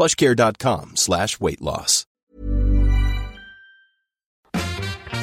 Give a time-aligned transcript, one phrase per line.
[0.00, 2.06] plushcare.com slash weight loss.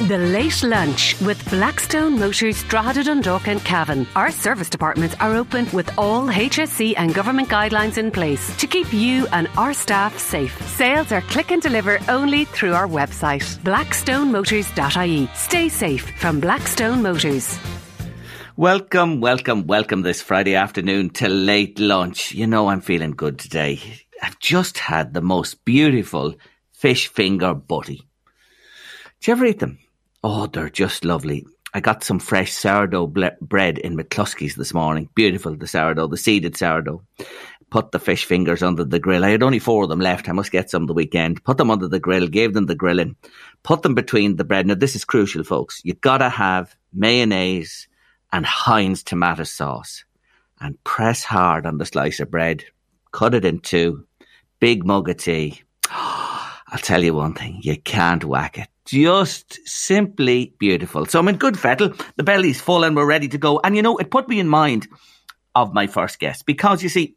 [0.06, 4.06] The Late Lunch with Blackstone Motors Drogheda Dundalk and Cavan.
[4.14, 8.92] Our service departments are open with all HSE and government guidelines in place to keep
[8.92, 10.56] you and our staff safe.
[10.68, 15.28] Sales are click and deliver only through our website, blackstonemotors.ie.
[15.34, 17.58] Stay safe from Blackstone Motors.
[18.56, 22.32] Welcome, welcome, welcome this Friday afternoon to late lunch.
[22.32, 23.80] You know, I'm feeling good today.
[24.22, 26.34] I've just had the most beautiful
[26.72, 28.02] fish finger butty.
[29.20, 29.78] Do you ever eat them?
[30.22, 31.46] Oh, they're just lovely.
[31.74, 35.08] I got some fresh sourdough ble- bread in McCluskey's this morning.
[35.14, 37.02] Beautiful, the sourdough, the seeded sourdough.
[37.70, 39.24] Put the fish fingers under the grill.
[39.24, 40.28] I had only four of them left.
[40.28, 41.44] I must get some the weekend.
[41.44, 43.16] Put them under the grill, gave them the grilling.
[43.62, 44.66] Put them between the bread.
[44.66, 45.82] Now, this is crucial, folks.
[45.84, 47.86] You gotta have mayonnaise
[48.32, 50.04] and Heinz tomato sauce
[50.60, 52.64] and press hard on the slice of bread.
[53.12, 54.06] Cut it in two.
[54.60, 55.62] Big mug of tea.
[55.90, 58.68] I'll tell you one thing, you can't whack it.
[58.84, 61.06] Just simply beautiful.
[61.06, 61.92] So I'm in good fettle.
[62.16, 63.60] The belly's full and we're ready to go.
[63.62, 64.88] And you know, it put me in mind
[65.54, 67.14] of my first guest because you see,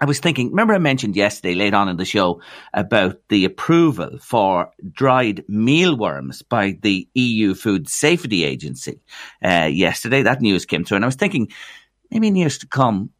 [0.00, 2.40] I was thinking, remember I mentioned yesterday, late on in the show,
[2.72, 9.00] about the approval for dried mealworms by the EU Food Safety Agency
[9.42, 10.22] uh, yesterday.
[10.22, 10.96] That news came through.
[10.96, 11.50] And I was thinking,
[12.10, 13.10] maybe in years to come,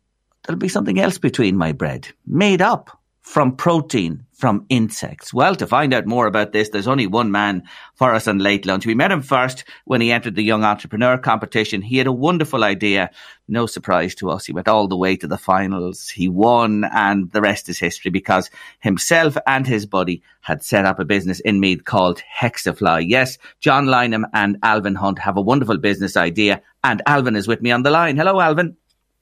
[0.46, 2.97] there'll be something else between my bread, made up
[3.28, 5.34] from protein from insects.
[5.34, 8.64] Well, to find out more about this, there's only one man for us on Late
[8.64, 8.86] Lunch.
[8.86, 11.82] We met him first when he entered the Young Entrepreneur competition.
[11.82, 13.10] He had a wonderful idea.
[13.46, 14.46] No surprise to us.
[14.46, 16.08] He went all the way to the finals.
[16.08, 18.48] He won and the rest is history because
[18.80, 23.04] himself and his buddy had set up a business in Meath called Hexafly.
[23.06, 27.60] Yes, John Lynham and Alvin Hunt have a wonderful business idea and Alvin is with
[27.60, 28.16] me on the line.
[28.16, 28.74] Hello, Alvin.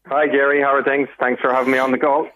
[0.07, 0.63] Hi, Gary.
[0.63, 1.09] How are things?
[1.19, 2.29] Thanks for having me on the call.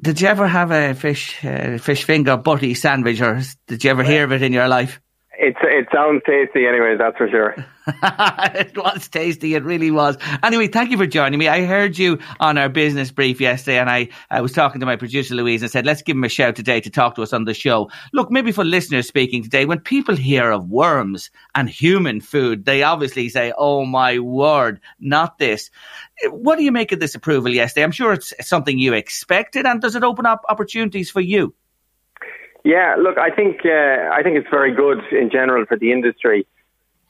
[0.00, 4.02] Did you ever have a fish uh, fish finger butty sandwich, or did you ever
[4.02, 5.00] hear of it in your life?
[5.42, 6.96] It's it sounds tasty, anyway.
[6.98, 7.54] That's for sure.
[7.86, 9.54] it was tasty.
[9.54, 10.18] It really was.
[10.42, 11.48] Anyway, thank you for joining me.
[11.48, 14.96] I heard you on our business brief yesterday, and I, I was talking to my
[14.96, 17.46] producer Louise and said, let's give him a shout today to talk to us on
[17.46, 17.90] the show.
[18.12, 22.82] Look, maybe for listeners speaking today, when people hear of worms and human food, they
[22.82, 25.70] obviously say, "Oh my word, not this."
[26.28, 27.84] What do you make of this approval yesterday?
[27.84, 31.54] I'm sure it's something you expected, and does it open up opportunities for you?
[32.64, 36.46] Yeah, look, I think uh, I think it's very good in general for the industry.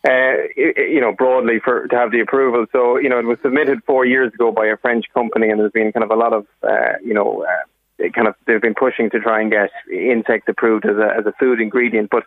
[0.02, 2.64] Uh, you know, broadly for to have the approval.
[2.72, 5.72] So, you know, it was submitted four years ago by a French company, and there's
[5.72, 9.10] been kind of a lot of, uh, you know, uh, kind of they've been pushing
[9.10, 12.08] to try and get insect approved as a as a food ingredient.
[12.10, 12.24] But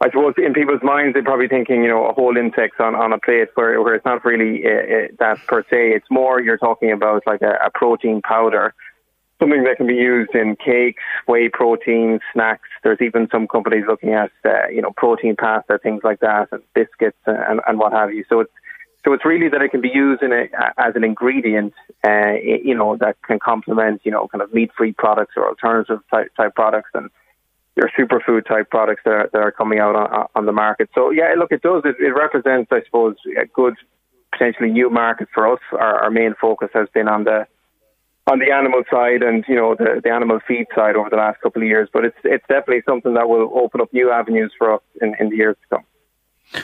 [0.00, 3.12] I suppose in people's minds, they're probably thinking, you know, a whole insect on, on
[3.12, 5.90] a plate where where it's not really uh, uh, that per se.
[5.96, 8.74] It's more you're talking about like a, a protein powder
[9.38, 12.68] something that can be used in cakes, whey protein, snacks.
[12.82, 16.62] There's even some companies looking at, uh, you know, protein pasta, things like that, and
[16.74, 18.24] biscuits and, and what have you.
[18.28, 18.52] So it's
[19.04, 21.72] so it's really that it can be used in a, as an ingredient,
[22.04, 26.34] uh, you know, that can complement, you know, kind of meat-free products or alternative type,
[26.36, 27.08] type products and
[27.76, 30.90] your superfood type products that are, that are coming out on, on the market.
[30.96, 31.82] So yeah, look, it does.
[31.84, 33.76] It, it represents, I suppose, a good
[34.32, 35.60] potentially new market for us.
[35.72, 37.46] Our, our main focus has been on the
[38.30, 41.40] on the animal side and you know the, the animal feed side over the last
[41.40, 41.88] couple of years.
[41.92, 45.30] But it's it's definitely something that will open up new avenues for us in, in
[45.30, 45.84] the years to come.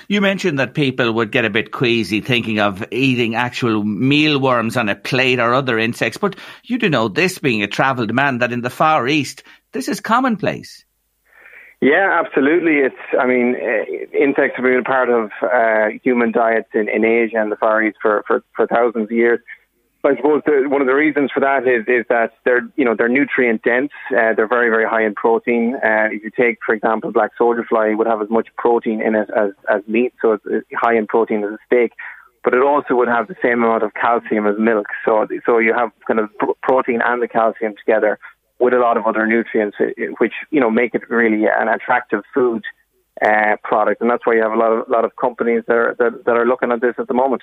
[0.09, 4.89] You mentioned that people would get a bit queasy thinking of eating actual mealworms on
[4.89, 8.51] a plate or other insects, but you do know this being a travelled man that
[8.51, 10.85] in the Far East this is commonplace.
[11.83, 12.77] Yeah, absolutely.
[12.77, 17.05] It's, I mean, uh, insects have been a part of uh, human diets in, in
[17.05, 19.41] Asia and the Far East for, for, for thousands of years
[20.05, 22.95] I suppose the, one of the reasons for that is is that they're you know
[22.97, 23.93] they're nutrient dense.
[24.11, 25.77] Uh, they're very very high in protein.
[25.77, 29.15] Uh, if you take, for example, black soldier fly, would have as much protein in
[29.15, 31.93] it as as meat, so it's high in protein as a steak.
[32.43, 34.87] But it also would have the same amount of calcium as milk.
[35.05, 36.29] So so you have kind of
[36.62, 38.19] protein and the calcium together
[38.59, 39.87] with a lot of other nutrients, uh,
[40.19, 42.62] which you know make it really an attractive food
[43.25, 44.01] uh, product.
[44.01, 46.37] And that's why you have a lot of lot of companies that are, that, that
[46.37, 47.43] are looking at this at the moment.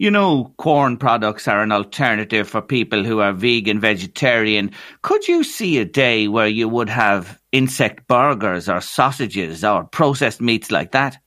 [0.00, 4.70] You know, corn products are an alternative for people who are vegan, vegetarian.
[5.02, 10.40] Could you see a day where you would have insect burgers or sausages or processed
[10.40, 11.18] meats like that?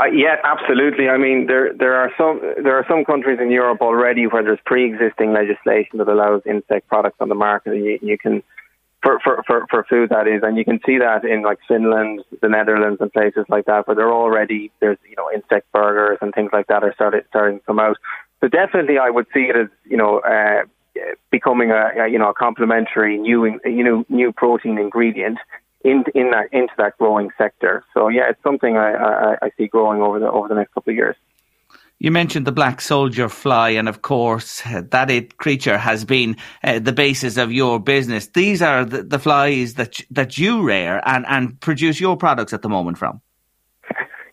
[0.00, 1.08] Uh, yeah, absolutely.
[1.08, 4.60] I mean, there there are some there are some countries in Europe already where there's
[4.64, 7.74] pre-existing legislation that allows insect products on the market.
[7.74, 8.44] You, you can
[9.02, 12.24] for, for, for, for food that is, and you can see that in like Finland,
[12.42, 16.34] the Netherlands, and places like that, where they're already there's you know insect burgers and
[16.34, 17.96] things like that are started starting to come out.
[18.40, 20.62] So definitely, I would see it as you know uh,
[21.30, 25.38] becoming a, a you know a complementary new you know new protein ingredient
[25.84, 27.84] in in that into that growing sector.
[27.94, 30.90] So yeah, it's something I, I, I see growing over the over the next couple
[30.90, 31.16] of years.
[32.00, 36.78] You mentioned the black soldier fly, and of course, that it creature has been uh,
[36.78, 38.28] the basis of your business.
[38.28, 42.62] These are the, the flies that that you rear and, and produce your products at
[42.62, 43.20] the moment from.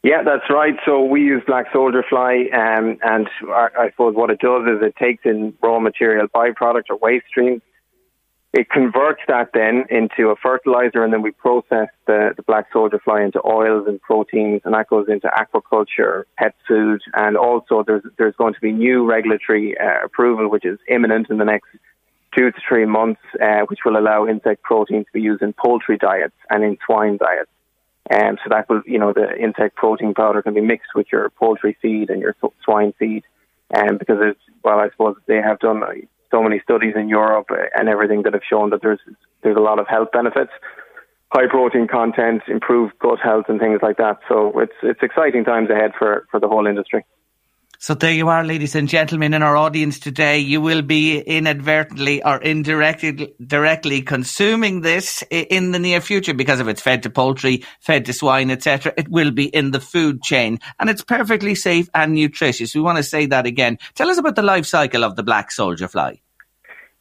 [0.04, 0.76] Yeah, that's right.
[0.86, 4.84] So we use black soldier fly, um, and I, I suppose what it does is
[4.84, 7.64] it takes in raw material byproducts or waste streams
[8.56, 13.00] it converts that then into a fertilizer, and then we process the, the black soldier
[13.04, 18.04] fly into oils and proteins, and that goes into aquaculture, pet food, and also there's
[18.18, 21.68] there's going to be new regulatory uh, approval, which is imminent in the next
[22.34, 25.98] two to three months, uh, which will allow insect protein to be used in poultry
[25.98, 27.52] diets and in swine diets.
[28.10, 31.08] And um, so that will, you know, the insect protein powder can be mixed with
[31.12, 33.24] your poultry feed and your swine feed.
[33.72, 35.82] And um, because it's, well, I suppose they have done
[36.36, 39.00] so many studies in Europe uh, and everything that have shown that there's
[39.44, 40.52] there's a lot of health benefits,
[41.32, 44.18] high protein content, improved gut health, and things like that.
[44.28, 47.06] So it's it's exciting times ahead for for the whole industry.
[47.78, 50.40] So there you are, ladies and gentlemen, in our audience today.
[50.40, 56.68] You will be inadvertently or indirectly directly consuming this in the near future because if
[56.68, 58.94] it's fed to poultry, fed to swine, etc.
[58.98, 62.74] It will be in the food chain, and it's perfectly safe and nutritious.
[62.74, 63.78] We want to say that again.
[63.94, 66.22] Tell us about the life cycle of the black soldier fly.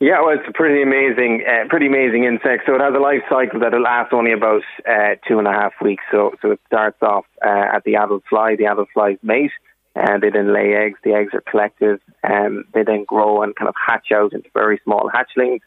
[0.00, 2.64] Yeah, well, it's a pretty amazing, uh, pretty amazing insect.
[2.67, 5.52] So it has a life cycle that will last only about uh, two and a
[5.52, 6.02] half weeks.
[6.11, 9.52] So, so it starts off uh, at the adult fly, the adult fly's mate,
[9.94, 10.99] and they then lay eggs.
[11.05, 14.81] The eggs are collected, and they then grow and kind of hatch out into very
[14.85, 15.61] small hatchlings,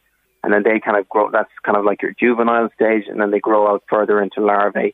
[0.44, 1.32] and then they kind of grow.
[1.32, 4.94] That's kind of like your juvenile stage, and then they grow out further into larvae.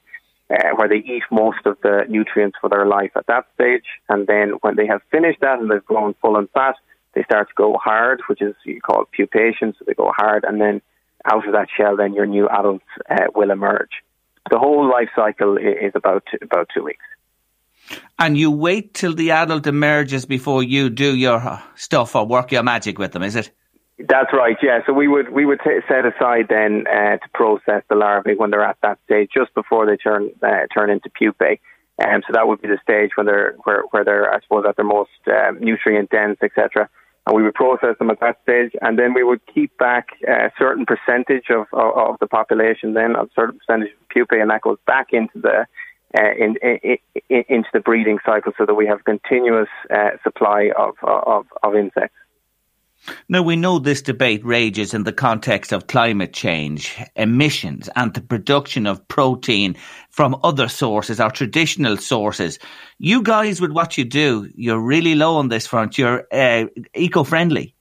[0.49, 3.85] Uh, where they eat most of the nutrients for their life at that stage.
[4.09, 6.75] And then when they have finished that and they've grown full and fat,
[7.13, 9.73] they start to go hard, which is you call pupation.
[9.77, 10.81] So they go hard, and then
[11.25, 13.91] out of that shell, then your new adults uh, will emerge.
[14.49, 17.05] The whole life cycle is about about two weeks.
[18.17, 22.63] And you wait till the adult emerges before you do your stuff or work your
[22.63, 23.51] magic with them, is it?
[23.99, 24.57] That's right.
[24.61, 24.79] Yeah.
[24.85, 28.49] So we would we would t- set aside then uh, to process the larvae when
[28.49, 31.59] they're at that stage, just before they turn uh, turn into pupae.
[31.99, 34.65] And um, so that would be the stage when they're where, where they're I suppose
[34.67, 36.89] at their most um, nutrient dense, etc
[37.25, 40.51] and we would process them at that stage, and then we would keep back a
[40.57, 44.61] certain percentage of, of, of the population, then a certain percentage of pupae, and that
[44.61, 45.65] goes back into the
[46.15, 46.97] uh, in, in,
[47.29, 51.75] in, into the breeding cycle, so that we have continuous uh, supply of, of of
[51.75, 52.15] insects.
[53.27, 58.21] Now, we know this debate rages in the context of climate change, emissions, and the
[58.21, 59.75] production of protein
[60.09, 62.59] from other sources, our traditional sources.
[62.99, 65.97] You guys, with what you do, you're really low on this front.
[65.97, 67.75] You're uh, eco friendly.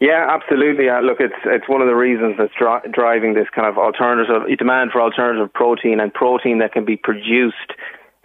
[0.00, 0.88] Yeah, absolutely.
[0.88, 4.56] Uh, look, it's it's one of the reasons that's dri- driving this kind of alternative
[4.58, 7.72] demand for alternative protein and protein that can be produced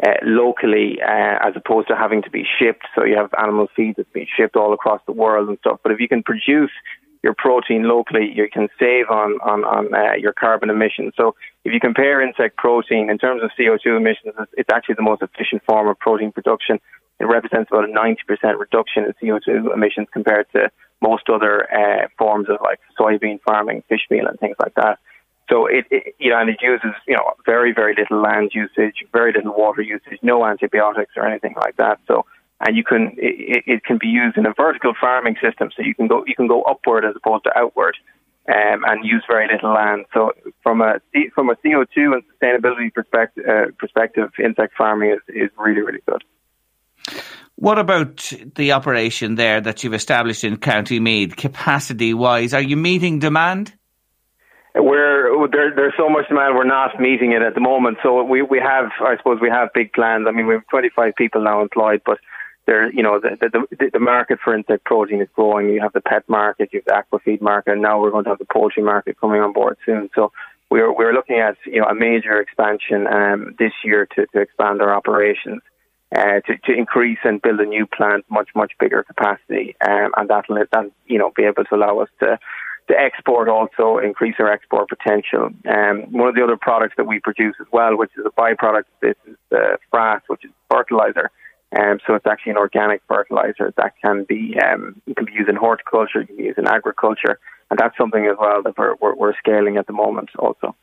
[0.06, 2.86] uh, locally uh, as opposed to having to be shipped.
[2.96, 5.80] So you have animal feed that's being shipped all across the world and stuff.
[5.82, 6.72] But if you can produce
[7.24, 11.14] your protein locally, you can save on on, on uh, your carbon emissions.
[11.18, 15.24] So if you compare insect protein in terms of CO2 emissions, it's actually the most
[15.24, 16.80] efficient form of protein production.
[17.20, 20.70] It represents about a 90% reduction in CO2 emissions compared to
[21.02, 25.00] most other uh, forms of like soybean farming, fish meal, and things like that.
[25.50, 29.04] So it, it, you know, and it uses you know very very little land usage,
[29.12, 32.00] very little water usage, no antibiotics or anything like that.
[32.08, 32.26] So
[32.62, 35.94] and you can it, it can be used in a vertical farming system, so you
[35.94, 37.96] can go you can go upward as opposed to outward,
[38.48, 40.06] um, and use very little land.
[40.14, 40.32] So
[40.64, 41.00] from a
[41.34, 46.02] from a CO two and sustainability perspective, uh, perspective, insect farming is, is really really
[46.08, 46.24] good.
[47.58, 52.54] What about the operation there that you've established in County Meath, capacity wise?
[52.54, 53.74] Are you meeting demand?
[54.76, 55.15] We're
[55.52, 56.56] there, there's so much demand.
[56.56, 57.98] We're not meeting it at the moment.
[58.04, 60.26] So we we have, I suppose, we have big plans.
[60.28, 62.20] I mean, we have 25 people now employed, but
[62.66, 65.70] there, you know, the, the the market for insect protein is growing.
[65.70, 68.24] You have the pet market, you have the aqua feed market, and now we're going
[68.26, 70.10] to have the poultry market coming on board soon.
[70.16, 70.32] So
[70.70, 74.82] we're we're looking at you know a major expansion um, this year to to expand
[74.82, 75.62] our operations.
[76.16, 80.30] Uh, to, to increase and build a new plant, much much bigger capacity, um, and
[80.30, 82.38] that'll that you know be able to allow us to
[82.88, 85.50] to export also increase our export potential.
[85.68, 88.84] Um, one of the other products that we produce as well, which is a byproduct
[89.02, 91.32] this, is the frass, which is fertilizer.
[91.78, 95.56] Um, so it's actually an organic fertilizer that can be um, can be used in
[95.56, 97.40] horticulture, you can be used in agriculture,
[97.70, 100.76] and that's something as well that we're, we're, we're scaling at the moment also.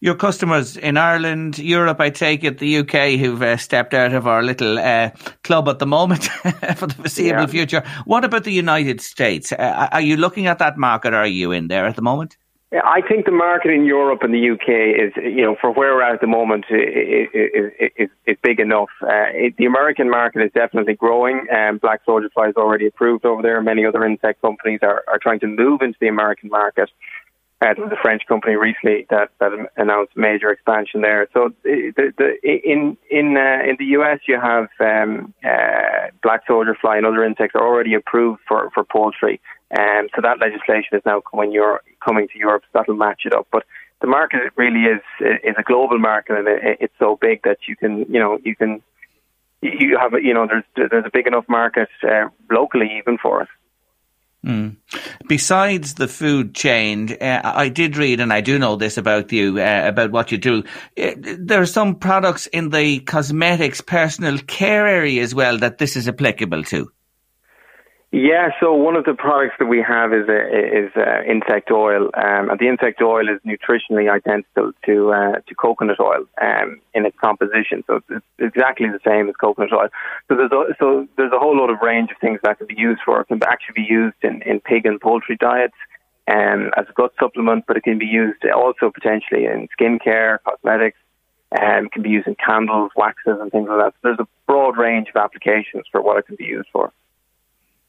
[0.00, 4.26] Your customers in Ireland, Europe, I take it, the UK, who've uh, stepped out of
[4.26, 5.10] our little uh,
[5.44, 6.24] club at the moment
[6.76, 7.46] for the foreseeable yeah.
[7.46, 7.82] future.
[8.04, 9.52] What about the United States?
[9.52, 11.14] Uh, are you looking at that market?
[11.14, 12.36] Are you in there at the moment?
[12.72, 16.02] I think the market in Europe and the UK is, you know, for where we're
[16.02, 17.28] at at the moment, is,
[17.98, 18.88] is, is big enough.
[19.02, 21.46] Uh, it, the American market is definitely growing.
[21.54, 23.60] Um, Black soldier fly is already approved over there.
[23.60, 26.88] Many other insect companies are, are trying to move into the American market.
[27.62, 31.28] Uh, there was a French company recently that, that announced major expansion there.
[31.32, 36.76] So the, the, in in uh, in the US, you have um, uh, black soldier
[36.80, 39.40] fly and other insects are already approved for, for poultry.
[39.78, 42.64] Um, so that legislation is now coming, Europe, coming to Europe.
[42.64, 43.46] So that'll match it up.
[43.52, 43.64] But
[44.00, 47.76] the market really is is a global market, and it, it's so big that you
[47.76, 48.82] can you know you can
[49.60, 53.48] you have you know there's there's a big enough market uh, locally even for us.
[54.44, 54.76] Mm.
[55.28, 59.60] Besides the food chain, uh, I did read, and I do know this about you,
[59.60, 60.64] uh, about what you do.
[61.00, 65.96] Uh, there are some products in the cosmetics, personal care area as well that this
[65.96, 66.90] is applicable to.
[68.14, 72.50] Yeah, so one of the products that we have is is uh, insect oil, um,
[72.50, 77.16] and the insect oil is nutritionally identical to uh, to coconut oil um, in its
[77.18, 77.82] composition.
[77.86, 79.88] So it's exactly the same as coconut oil.
[80.28, 82.76] So there's a, so there's a whole lot of range of things that can be
[82.76, 83.22] used for.
[83.22, 85.72] It can actually be used in, in pig and poultry diets
[86.30, 90.98] um, as a gut supplement, but it can be used also potentially in skincare, cosmetics.
[91.58, 93.94] Um, can be used in candles, waxes, and things like that.
[93.94, 96.92] So there's a broad range of applications for what it can be used for.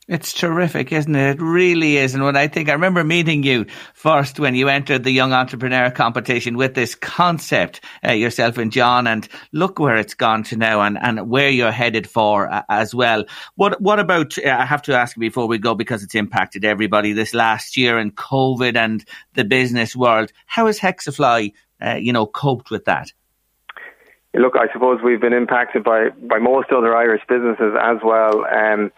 [0.06, 1.36] It's terrific, isn't it?
[1.38, 2.14] It really is.
[2.14, 5.90] And when I think, I remember meeting you first when you entered the Young Entrepreneur
[5.92, 10.82] competition with this concept, uh, yourself and John, and look where it's gone to now
[10.82, 13.24] and, and where you're headed for uh, as well.
[13.56, 17.14] What, what about, uh, I have to ask before we go because it's impacted everybody
[17.14, 19.06] this last year and COVID and
[19.36, 20.34] the business world.
[20.48, 23.14] How has Hexafly, uh, you know, coped with that?
[24.34, 28.44] Look, I suppose we've been impacted by, by most other Irish businesses as well.
[28.46, 28.92] Um,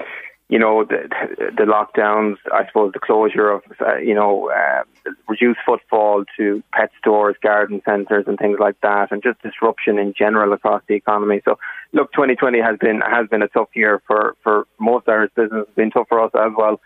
[0.47, 1.09] you know, the,
[1.57, 4.83] the lockdowns, I suppose the closure of, uh, you know, uh,
[5.27, 10.13] reduced footfall to pet stores, garden centres and things like that, and just disruption in
[10.13, 11.41] general across the economy.
[11.45, 11.57] So,
[11.93, 15.75] look, 2020 has been, has been a tough year for, for most Irish businesses, it's
[15.75, 16.79] been tough for us as well.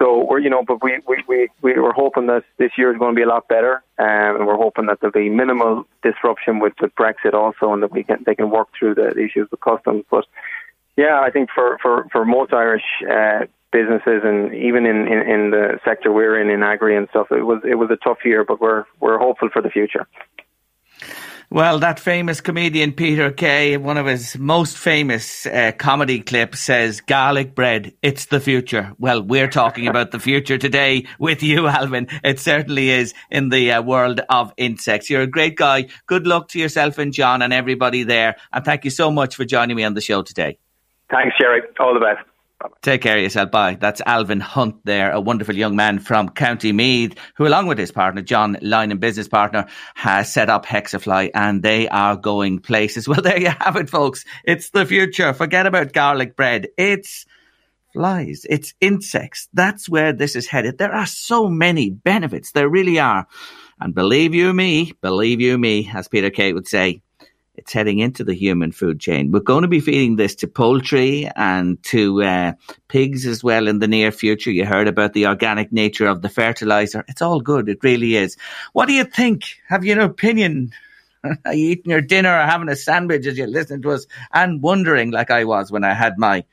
[0.00, 2.98] So we're, you know, but we, we, we, we were hoping that this year is
[2.98, 6.58] going to be a lot better, um, and we're hoping that there'll be minimal disruption
[6.58, 9.60] with, with Brexit also, and that we can, they can work through the issues with
[9.60, 10.04] customs.
[10.10, 10.24] But
[10.96, 15.50] yeah, I think for, for, for most Irish uh, businesses and even in, in, in
[15.50, 18.44] the sector we're in, in agri and stuff, it was it was a tough year,
[18.44, 20.06] but we're we're hopeful for the future.
[21.52, 27.00] Well, that famous comedian Peter Kay, one of his most famous uh, comedy clips says,
[27.00, 28.92] garlic bread, it's the future.
[29.00, 32.06] Well, we're talking about the future today with you, Alvin.
[32.22, 35.10] It certainly is in the uh, world of insects.
[35.10, 35.88] You're a great guy.
[36.06, 38.36] Good luck to yourself and John and everybody there.
[38.52, 40.58] And thank you so much for joining me on the show today.
[41.10, 41.62] Thanks, Jerry.
[41.78, 42.26] All the best.
[42.82, 43.50] Take care of yourself.
[43.50, 43.76] Bye.
[43.80, 47.90] That's Alvin Hunt there, a wonderful young man from County Meath, who, along with his
[47.90, 53.08] partner, John and business partner, has set up Hexafly and they are going places.
[53.10, 54.24] Well, there you have it, folks.
[54.44, 55.32] It's the future.
[55.32, 56.68] Forget about garlic bread.
[56.76, 57.26] It's
[57.92, 58.46] flies.
[58.48, 59.48] It's insects.
[59.52, 60.78] That's where this is headed.
[60.78, 62.52] There are so many benefits.
[62.52, 63.26] There really are.
[63.80, 67.02] And believe you me, believe you me, as Peter Kay would say,
[67.60, 69.30] it's heading into the human food chain.
[69.30, 72.52] We're going to be feeding this to poultry and to uh,
[72.88, 74.50] pigs as well in the near future.
[74.50, 77.04] You heard about the organic nature of the fertilizer.
[77.06, 77.68] It's all good.
[77.68, 78.38] It really is.
[78.72, 79.44] What do you think?
[79.68, 80.72] Have you an opinion?
[81.22, 84.62] Are you eating your dinner or having a sandwich as you're listening to us and
[84.62, 86.44] wondering, like I was when I had my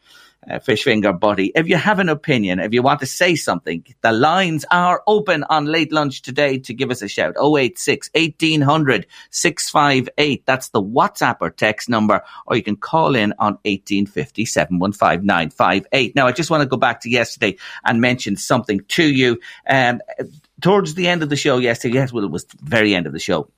[0.50, 1.52] uh, fish finger buddy.
[1.56, 5.44] If you have an opinion, if you want to say something, the lines are open
[5.50, 7.36] on late lunch today to give us a shout.
[7.38, 10.46] 086 1800 658.
[10.46, 16.16] That's the WhatsApp or text number, or you can call in on 1850 715 958.
[16.16, 19.40] Now, I just want to go back to yesterday and mention something to you.
[19.70, 20.02] Um,
[20.62, 23.14] towards the end of the show yesterday, yes, well, it was the very end of
[23.14, 23.50] the show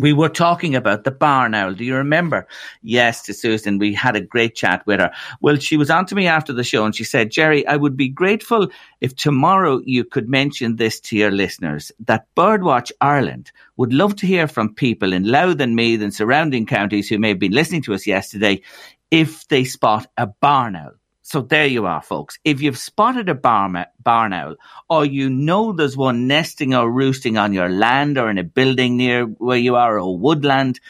[0.00, 1.74] we were talking about the barn owl.
[1.74, 2.46] Do you remember?
[2.82, 3.78] Yes, to Susan.
[3.78, 5.12] We had a great chat with her.
[5.40, 7.96] Well, she was on to me after the show and she said, Jerry, I would
[7.96, 8.68] be grateful
[9.00, 14.26] if tomorrow you could mention this to your listeners that Birdwatch Ireland would love to
[14.26, 17.82] hear from people in Louth and Meath and surrounding counties who may have been listening
[17.82, 18.62] to us yesterday
[19.10, 20.99] if they spot a barn owl.
[21.30, 22.40] So there you are, folks.
[22.42, 24.56] If you've spotted a barn, owl
[24.88, 28.96] or you know there's one nesting or roosting on your land or in a building
[28.96, 30.80] near where you are or woodland,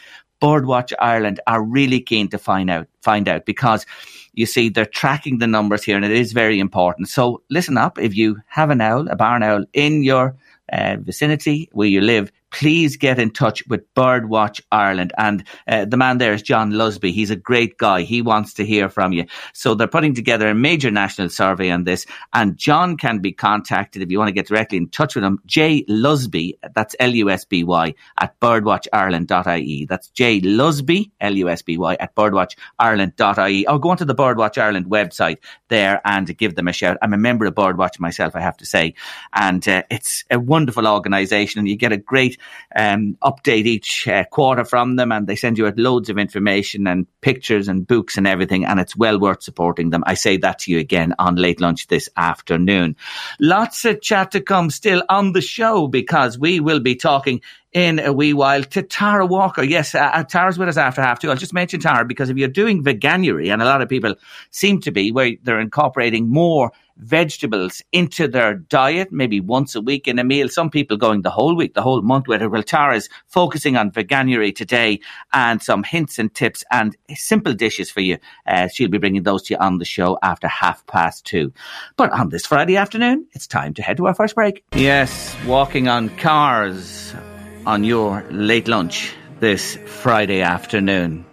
[0.41, 3.85] Birdwatch Ireland are really keen to find out, find out because
[4.33, 7.09] you see they're tracking the numbers here and it is very important.
[7.09, 7.99] So listen up.
[7.99, 10.37] If you have an owl, a barn owl in your
[10.73, 15.13] uh, vicinity where you live, please get in touch with Birdwatch Ireland.
[15.17, 17.11] And uh, the man there is John Lusby.
[17.11, 18.01] He's a great guy.
[18.01, 19.25] He wants to hear from you.
[19.53, 22.05] So they're putting together a major national survey on this.
[22.33, 25.39] And John can be contacted if you want to get directly in touch with him.
[25.45, 29.85] J Lusby, that's L U S B Y, at birdwatchireland.ie.
[29.85, 33.67] That's J Lusby, L U S B Y, at birdwatchireland.ie.
[33.67, 35.37] Or go onto the Birdwatch Ireland website
[35.69, 36.97] there and give them a shout.
[37.01, 38.95] I'm a member of Birdwatch myself, I have to say.
[39.33, 42.40] And uh, it's a wonderful organisation and you get a great
[42.75, 46.87] um, update each uh, quarter from them, and they send you out loads of information
[46.87, 50.03] and pictures and books and everything, and it's well worth supporting them.
[50.05, 52.95] I say that to you again on late lunch this afternoon.
[53.39, 57.41] Lots of chat to come still on the show because we will be talking
[57.73, 59.63] in a wee while to Tara Walker.
[59.63, 61.29] Yes, uh, uh, Tara's with us after half two.
[61.29, 64.15] I'll just mention Tara because if you're doing veganuary, and a lot of people
[64.49, 70.07] seem to be, where they're incorporating more vegetables into their diet, maybe once a week
[70.07, 70.49] in a meal.
[70.49, 72.47] Some people going the whole week, the whole month with it.
[72.49, 74.99] Well, Tara's focusing on veganuary today
[75.33, 78.17] and some hints and tips and simple dishes for you.
[78.45, 81.51] Uh, she'll be bringing those to you on the show after half past two.
[81.97, 84.63] But on this Friday afternoon, it's time to head to our first break.
[84.75, 87.15] Yes, walking on cars
[87.65, 91.25] on your late lunch this Friday afternoon.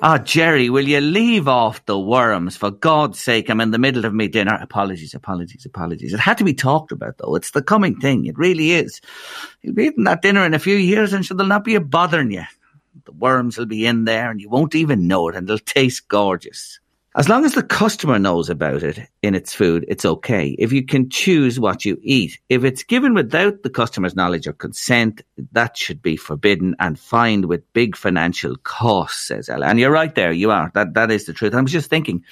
[0.00, 2.56] Ah, oh, Jerry, will you leave off the worms?
[2.56, 4.56] For God's sake, I'm in the middle of my dinner.
[4.60, 6.14] Apologies, apologies, apologies.
[6.14, 7.34] It had to be talked about, though.
[7.34, 8.26] It's the coming thing.
[8.26, 9.00] It really is.
[9.62, 12.44] You'll be eating that dinner in a few years and there'll not be bothering you.
[13.06, 16.06] The worms will be in there and you won't even know it and it'll taste
[16.06, 16.78] gorgeous.
[17.18, 20.54] As long as the customer knows about it in its food, it's okay.
[20.56, 24.52] If you can choose what you eat, if it's given without the customer's knowledge or
[24.52, 29.66] consent, that should be forbidden and fined with big financial costs, says Ella.
[29.66, 30.70] And you're right there, you are.
[30.74, 31.56] That that is the truth.
[31.56, 32.22] I was just thinking,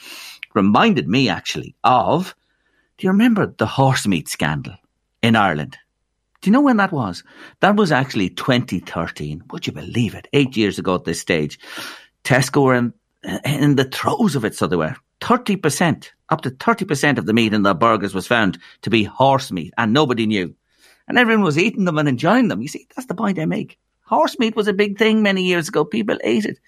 [0.55, 2.37] reminded me actually of
[2.97, 4.77] do you remember the horse meat scandal
[5.21, 5.77] in Ireland?
[6.43, 7.25] Do you know when that was?
[7.59, 9.43] That was actually 2013.
[9.51, 10.29] Would you believe it?
[10.33, 11.59] Eight years ago at this stage.
[12.23, 12.93] Tesco were in
[13.45, 14.97] in the throes of it, so they were.
[15.21, 19.51] 30%, up to 30% of the meat in the burgers was found to be horse
[19.51, 20.55] meat, and nobody knew.
[21.09, 22.61] And everyone was eating them and enjoying them.
[22.61, 23.79] You see, that's the point I make.
[24.07, 25.85] Horse meat was a big thing many years ago.
[25.85, 26.59] People ate it,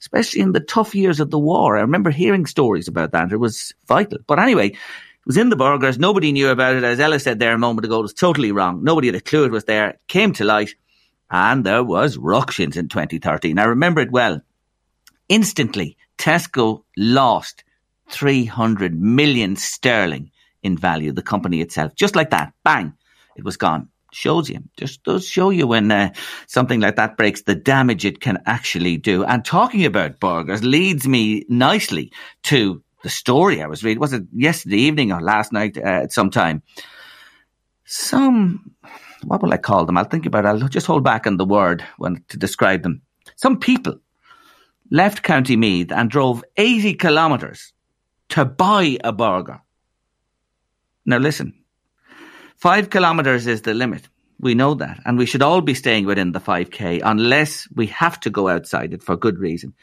[0.00, 1.76] especially in the tough years of the war.
[1.76, 3.32] I remember hearing stories about that.
[3.32, 4.18] It was vital.
[4.26, 4.78] But anyway, it
[5.26, 5.98] was in the burgers.
[5.98, 6.84] Nobody knew about it.
[6.84, 8.82] As Ella said there a moment ago, it was totally wrong.
[8.82, 9.90] Nobody had a clue it was there.
[9.90, 10.74] It came to light,
[11.30, 13.58] and there was ructions in 2013.
[13.58, 14.40] I remember it well.
[15.28, 17.64] Instantly, Tesco lost
[18.10, 20.30] 300 million sterling
[20.62, 21.94] in value, the company itself.
[21.94, 22.94] Just like that, bang,
[23.36, 23.88] it was gone.
[24.12, 26.12] Shows you, just does show you when uh,
[26.46, 29.24] something like that breaks, the damage it can actually do.
[29.24, 32.12] And talking about burgers leads me nicely
[32.44, 34.00] to the story I was reading.
[34.00, 36.62] Was it yesterday evening or last night uh, at some time?
[37.84, 38.72] Some,
[39.24, 39.98] what will I call them?
[39.98, 40.48] I'll think about it.
[40.48, 43.02] I'll just hold back on the word when to describe them.
[43.36, 44.00] Some people
[44.90, 47.72] left County Meath and drove 80 kilometres
[48.30, 49.60] to buy a burger.
[51.04, 51.54] Now listen,
[52.56, 54.08] five kilometres is the limit.
[54.38, 55.00] We know that.
[55.04, 58.92] And we should all be staying within the 5K unless we have to go outside
[58.92, 59.74] it for good reason.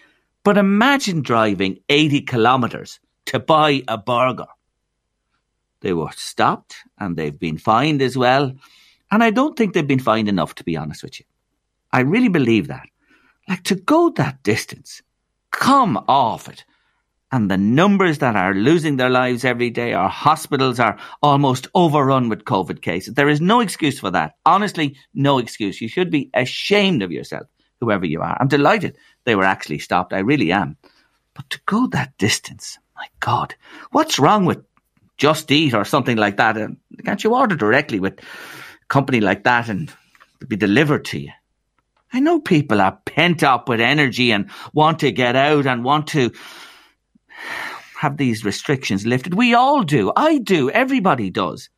[0.43, 4.47] But imagine driving 80 kilometres to buy a burger.
[5.81, 8.53] They were stopped and they've been fined as well.
[9.11, 11.25] And I don't think they've been fined enough, to be honest with you.
[11.91, 12.87] I really believe that.
[13.47, 15.01] Like to go that distance,
[15.51, 16.63] come off it.
[17.31, 22.29] And the numbers that are losing their lives every day, our hospitals are almost overrun
[22.29, 23.15] with COVID cases.
[23.15, 24.35] There is no excuse for that.
[24.45, 25.81] Honestly, no excuse.
[25.81, 27.47] You should be ashamed of yourself,
[27.81, 28.37] whoever you are.
[28.39, 30.13] I'm delighted they were actually stopped.
[30.13, 30.77] I really am.
[31.33, 33.55] But to go that distance, my God,
[33.91, 34.63] what's wrong with
[35.17, 36.55] Just Eat or something like that?
[36.55, 39.91] And can't you order directly with a company like that and
[40.47, 41.31] be delivered to you?
[42.13, 46.07] I know people are pent up with energy and want to get out and want
[46.09, 46.31] to
[47.99, 49.33] have these restrictions lifted.
[49.33, 50.13] We all do.
[50.15, 50.69] I do.
[50.69, 51.69] Everybody does.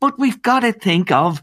[0.00, 1.42] But we've got to think of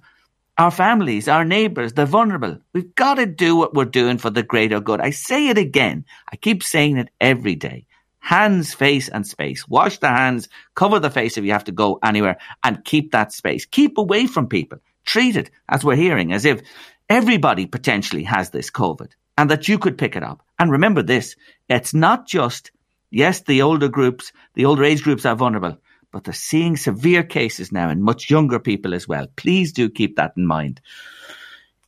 [0.57, 2.57] our families, our neighbours, the vulnerable.
[2.73, 5.01] We've got to do what we're doing for the greater good.
[5.01, 6.05] I say it again.
[6.31, 7.85] I keep saying it every day.
[8.19, 9.67] Hands, face, and space.
[9.67, 13.31] Wash the hands, cover the face if you have to go anywhere, and keep that
[13.31, 13.65] space.
[13.65, 14.79] Keep away from people.
[15.05, 16.61] Treat it, as we're hearing, as if
[17.09, 20.41] Everybody potentially has this COVID and that you could pick it up.
[20.57, 21.35] And remember this,
[21.69, 22.71] it's not just,
[23.11, 25.77] yes, the older groups, the older age groups are vulnerable,
[26.11, 29.27] but they're seeing severe cases now in much younger people as well.
[29.35, 30.81] Please do keep that in mind.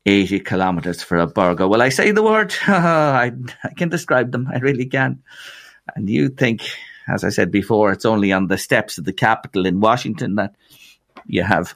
[0.06, 1.68] 80 kilometers for a burger.
[1.68, 3.32] Well, I say the word, I,
[3.64, 4.48] I can describe them.
[4.52, 5.22] I really can.
[5.96, 6.62] And you think,
[7.08, 10.56] as I said before, it's only on the steps of the Capitol in Washington that
[11.26, 11.76] you have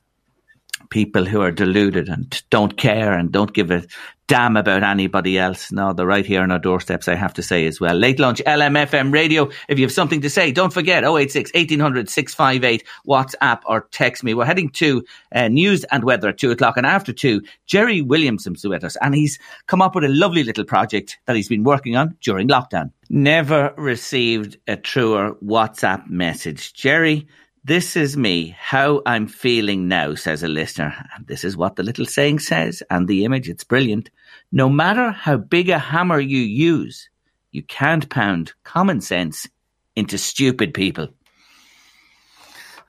[0.91, 3.83] people who are deluded and don't care and don't give a
[4.31, 5.73] damn about anybody else.
[5.73, 7.95] No, they're right here on our doorsteps, I have to say as well.
[7.95, 9.49] Late lunch, LMFM radio.
[9.67, 14.33] If you have something to say, don't forget 086 1800 658 WhatsApp or text me.
[14.33, 15.03] We're heading to
[15.35, 19.13] uh, news and weather at two o'clock and after two, Jerry Williamson's with us and
[19.13, 22.91] he's come up with a lovely little project that he's been working on during lockdown.
[23.09, 26.73] Never received a truer WhatsApp message.
[26.73, 27.27] Jerry,
[27.63, 30.95] this is me, how I'm feeling now, says a listener.
[31.15, 34.09] And this is what the little saying says, and the image, it's brilliant.
[34.51, 37.09] No matter how big a hammer you use,
[37.51, 39.47] you can't pound common sense
[39.95, 41.09] into stupid people.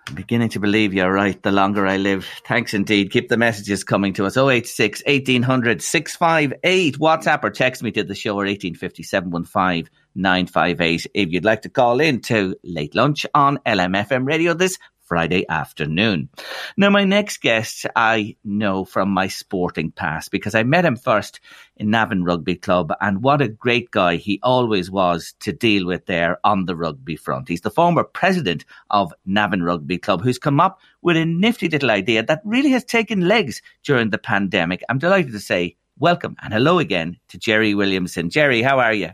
[0.09, 2.27] I'm beginning to believe you're right the longer I live.
[2.47, 3.13] Thanks indeed.
[3.13, 4.37] Keep the messages coming to us.
[4.37, 6.99] 086 1800 658.
[6.99, 11.69] WhatsApp or text me to the show or 1850 715 958 if you'd like to
[11.69, 14.79] call in to Late Lunch on LMFM Radio this
[15.13, 16.31] Friday afternoon.
[16.77, 21.41] Now, my next guest I know from my sporting past because I met him first
[21.77, 26.07] in Navan Rugby Club, and what a great guy he always was to deal with
[26.07, 27.49] there on the rugby front.
[27.49, 31.91] He's the former president of Navan Rugby Club, who's come up with a nifty little
[31.91, 34.83] idea that really has taken legs during the pandemic.
[34.89, 38.31] I'm delighted to say welcome and hello again to Jerry Williamson.
[38.31, 39.11] Jerry, how are you?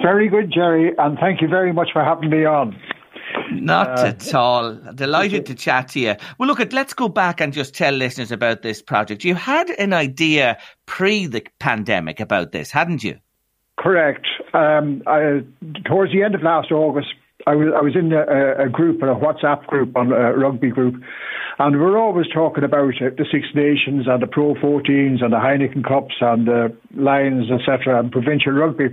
[0.00, 2.78] Very good, Jerry, and thank you very much for having me on.
[3.50, 4.74] Not uh, at all.
[4.94, 6.14] Delighted to chat to you.
[6.38, 9.24] Well, look, at let's go back and just tell listeners about this project.
[9.24, 13.18] You had an idea pre the pandemic about this, hadn't you?
[13.78, 14.26] Correct.
[14.54, 15.44] Um, I,
[15.84, 17.08] towards the end of last August,
[17.46, 21.00] I was, I was in a, a group, a WhatsApp group, on a rugby group,
[21.58, 25.86] and we're always talking about the Six Nations and the Pro 14s and the Heineken
[25.86, 28.88] Cups and the Lions, etc., and provincial rugby.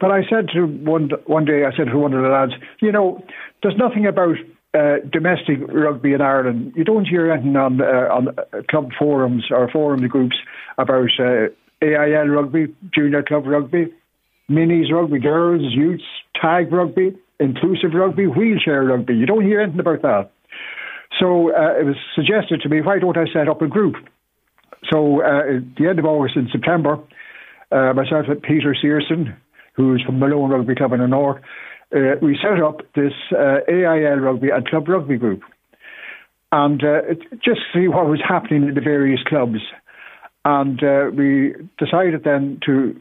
[0.00, 2.90] But I said to one one day, I said to one of the lads, you
[2.90, 3.22] know,
[3.62, 4.36] there's nothing about
[4.72, 6.72] uh, domestic rugby in Ireland.
[6.76, 8.28] You don't hear anything on uh, on
[8.70, 10.36] club forums or forum groups
[10.78, 11.48] about uh,
[11.82, 13.92] AIL rugby, junior club rugby,
[14.50, 16.04] minis rugby, girls, youths,
[16.40, 19.14] tag rugby, inclusive rugby, wheelchair rugby.
[19.14, 20.30] You don't hear anything about that.
[21.18, 23.96] So uh, it was suggested to me, why don't I set up a group?
[24.90, 26.98] So uh, at the end of August and September,
[27.72, 29.36] uh, myself and Peter Searson,
[29.74, 31.42] who's from Malone Rugby Club in the North,
[31.94, 35.42] uh, we set up this uh, AIL rugby and club rugby group,
[36.52, 37.00] and uh,
[37.42, 39.60] just see what was happening in the various clubs.
[40.44, 40.80] And
[41.16, 42.98] we decided then to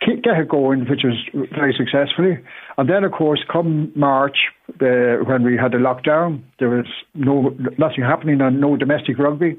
[0.00, 1.16] get it going, which was
[1.54, 2.38] very successfully.
[2.78, 4.36] And then, of course, come March,
[4.78, 9.58] the, when we had the lockdown, there was no nothing happening and no domestic rugby.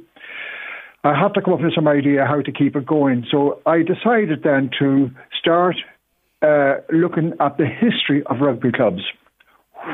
[1.03, 3.25] I had to come up with some idea how to keep it going.
[3.29, 5.75] So I decided then to start
[6.41, 9.01] uh, looking at the history of rugby clubs,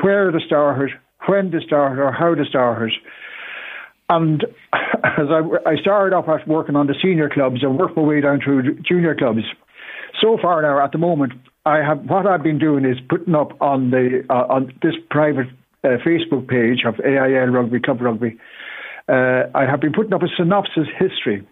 [0.02, 0.90] where they started,
[1.26, 2.92] when they started, or how they started.
[4.08, 8.20] And as I, I started off working on the senior clubs and worked my way
[8.20, 9.42] down through junior clubs.
[10.20, 11.32] So far now, at the moment,
[11.66, 15.48] I have what I've been doing is putting up on the uh, on this private
[15.82, 18.38] uh, Facebook page of AIL Rugby Club Rugby.
[19.08, 21.46] Uh, I have been putting up a synopsis history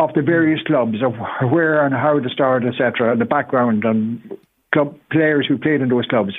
[0.00, 1.14] of the various clubs of
[1.50, 4.36] where and how they started, etc., and the background and
[4.74, 6.32] club players who played in those clubs.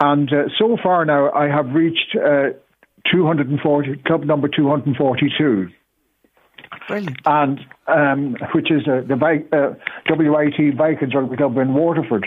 [0.00, 2.50] And uh, so far now, I have reached uh,
[3.12, 5.68] 240, club number 242.
[6.88, 7.18] Brilliant.
[7.26, 9.14] And um, which is uh, the
[9.52, 9.74] uh,
[10.08, 12.26] WIT Vikings Rugby Club in Waterford.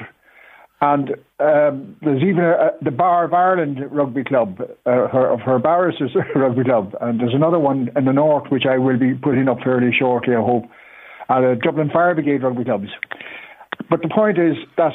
[0.81, 5.57] And um, there's even a, the Bar of Ireland Rugby Club, uh, her, of her
[5.57, 6.95] barristers Rugby Club.
[7.01, 10.35] And there's another one in the north, which I will be putting up fairly shortly,
[10.35, 10.65] I hope,
[11.29, 12.89] at the Dublin Fire Brigade Rugby Clubs.
[13.89, 14.93] But the point is that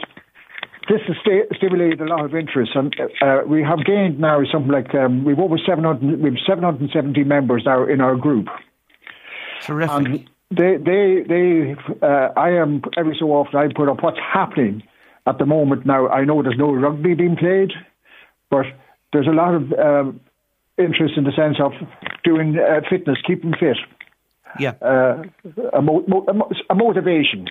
[0.88, 1.16] this has
[1.56, 5.38] stimulated a lot of interest, and uh, we have gained now something like um, we've
[5.38, 8.46] over 700, we've 770 members now in our group.
[9.64, 9.94] Terrific.
[9.94, 11.76] And they, they, they.
[12.02, 14.82] Uh, I am every so often I put up what's happening
[15.26, 15.86] at the moment.
[15.86, 17.72] Now I know there's no rugby being played,
[18.50, 18.66] but
[19.12, 20.20] there's a lot of um,
[20.78, 21.72] interest in the sense of
[22.24, 23.76] doing uh, fitness, keeping fit.
[24.58, 24.72] Yeah.
[24.82, 25.22] Uh,
[25.72, 26.26] a, mo- mo-
[26.68, 27.46] a motivation.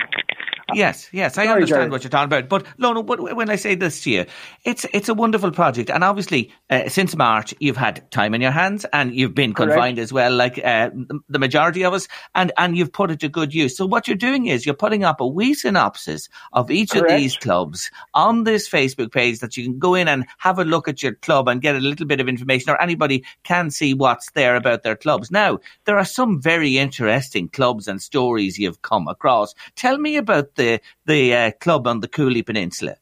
[0.73, 1.89] Yes, yes, I Sorry, understand Jerry.
[1.91, 2.49] what you're talking about.
[2.49, 4.25] But Lona, but when I say this to you,
[4.65, 8.51] it's it's a wonderful project, and obviously uh, since March you've had time in your
[8.51, 9.71] hands, and you've been Correct.
[9.73, 10.89] confined as well, like uh,
[11.29, 13.77] the- majority of us, and and you've put it to good use.
[13.77, 17.37] So what you're doing is you're putting up a wee synopsis of each of these
[17.37, 21.01] clubs on this Facebook page that you can go in and have a look at
[21.01, 24.55] your club and get a little bit of information, or anybody can see what's there
[24.55, 25.31] about their clubs.
[25.31, 29.55] Now there are some very interesting clubs and stories you've come across.
[29.75, 32.95] Tell me about the the uh, club on the Cooley Peninsula.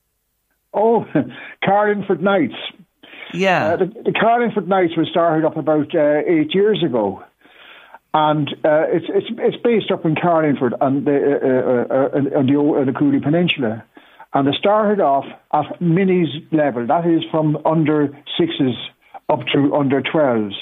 [0.74, 1.06] Oh,
[1.66, 2.62] Carlingford Knights.
[3.34, 7.22] Yeah, Uh, the, the Carlingford Knights was started up about uh, eight years ago,
[8.14, 12.80] and uh, it's it's it's based up in Carlingford on the uh, uh, uh, the,
[12.82, 13.84] uh, the Cooley Peninsula,
[14.34, 16.88] and they started off at minis level.
[16.88, 18.76] That is from under sixes
[19.28, 20.56] up to under twelves,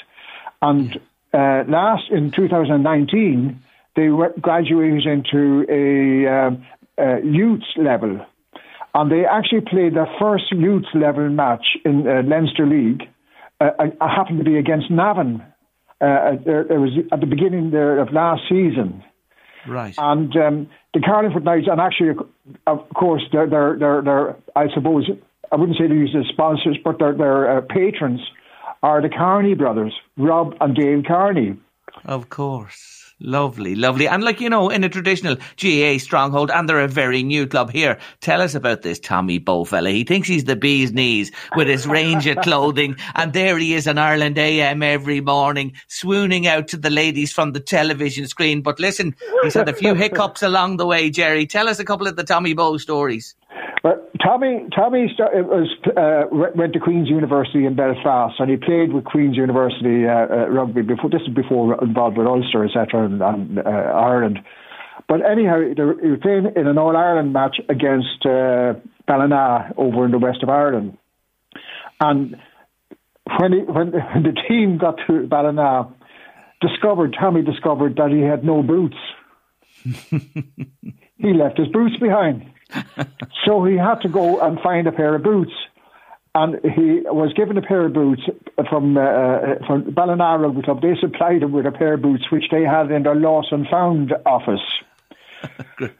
[0.60, 0.98] and
[1.32, 3.62] uh, last in 2019
[3.96, 4.08] they
[4.40, 6.66] graduated into a um,
[6.98, 8.24] uh, youth level
[8.96, 13.02] and they actually played their first youth level match in uh, Leinster League.
[13.60, 15.42] Uh, happened to be against Navan.
[16.00, 19.02] Uh, there, it was at the beginning there of last season,
[19.66, 19.94] right.
[19.98, 22.10] and um, the Carlingford Knights, and actually,
[22.66, 25.08] of course, they're, they're, they're, they're I suppose
[25.52, 28.20] I wouldn't say they're used as sponsors, but their their uh, patrons
[28.82, 31.56] are the Kearney brothers, Rob and Dave Kearney.
[32.04, 32.95] Of course.
[33.18, 34.06] Lovely, lovely.
[34.06, 37.70] And like, you know, in a traditional GA stronghold, and they're a very new club
[37.70, 37.98] here.
[38.20, 39.88] Tell us about this Tommy Bowe fella.
[39.88, 42.96] He thinks he's the bee's knees with his range of clothing.
[43.14, 47.52] And there he is on Ireland AM every morning, swooning out to the ladies from
[47.52, 48.60] the television screen.
[48.60, 51.46] But listen, he's had a few hiccups along the way, Jerry.
[51.46, 53.34] Tell us a couple of the Tommy Bowe stories.
[53.86, 58.92] But Tommy, Tommy it was, uh, went to Queen's University in Belfast, and he played
[58.92, 61.08] with Queen's University uh, uh, rugby before.
[61.08, 64.40] This is before involved with Ulster, etc., and, and uh, Ireland.
[65.06, 68.74] But anyhow, he was playing in an All Ireland match against uh,
[69.06, 70.98] Ballina over in the west of Ireland,
[72.00, 72.34] and
[73.38, 73.90] when he, when
[74.24, 75.94] the team got to Ballina,
[76.60, 78.96] discovered Tommy discovered that he had no boots.
[81.18, 82.50] he left his boots behind.
[83.44, 85.52] So he had to go and find a pair of boots.
[86.34, 88.22] And he was given a pair of boots
[88.68, 90.82] from uh, from Ballina Rugby Club.
[90.82, 93.66] They supplied him with a pair of boots which they had in their lost and
[93.68, 94.60] found office.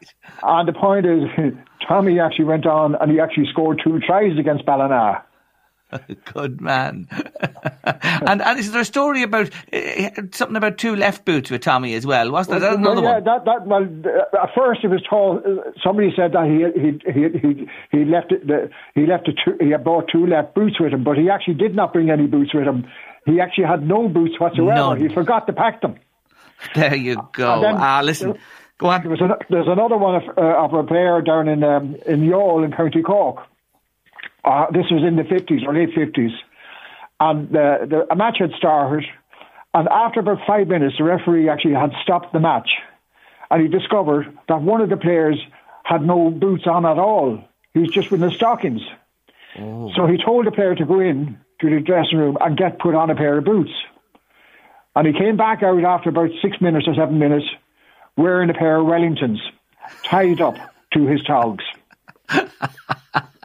[0.43, 1.23] And the point is,
[1.87, 5.23] Tommy actually went on and he actually scored two tries against Ballina.
[6.33, 7.07] Good man.
[7.83, 11.93] and, and is there a story about uh, something about two left boots with Tommy
[11.93, 12.29] as well?
[12.31, 13.23] Was there Is that another yeah, one?
[13.23, 15.45] that that well, uh, at first it was told.
[15.45, 17.69] Uh, somebody said that he he he he,
[17.99, 18.45] he left it.
[18.45, 19.27] The, he left.
[19.27, 22.09] Two, he had brought two left boots with him, but he actually did not bring
[22.09, 22.85] any boots with him.
[23.25, 24.75] He actually had no boots whatsoever.
[24.75, 24.99] None.
[25.01, 25.95] He forgot to pack them.
[26.75, 27.55] There you go.
[27.55, 28.37] And then- ah, listen.
[28.79, 29.09] Go There on.
[29.09, 32.63] was an, there's another one of, uh, of a player down in um, in Youghal
[32.63, 33.37] in County Cork.
[34.47, 36.31] Uh, this was in the 50s or late 50s.
[37.19, 39.03] And uh, the, a match had started.
[39.73, 42.69] And after about five minutes, the referee actually had stopped the match.
[43.51, 45.37] And he discovered that one of the players
[45.83, 47.43] had no boots on at all.
[47.73, 48.81] He was just with the stockings.
[49.95, 52.95] So he told the player to go in to the dressing room and get put
[52.95, 53.71] on a pair of boots.
[54.95, 57.45] And he came back out after about six minutes or seven minutes
[58.15, 59.39] wearing a pair of Wellingtons
[60.03, 60.55] tied up
[60.93, 61.65] to his togs.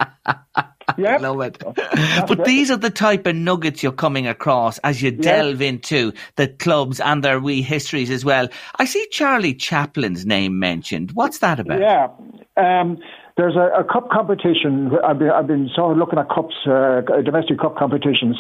[0.99, 1.17] yeah.
[1.19, 1.59] Love it.
[2.29, 6.49] but these are the type of nuggets you're coming across as you delve into the
[6.49, 8.49] clubs and their wee histories as well.
[8.77, 11.13] I see Charlie Chaplin's name mentioned.
[11.13, 11.81] What's that about?
[11.81, 12.09] Yeah.
[12.57, 12.99] Um,
[13.37, 14.93] there's a, a cup competition.
[15.05, 18.37] I've been, I've been sort of looking at cups, uh, domestic cup competitions.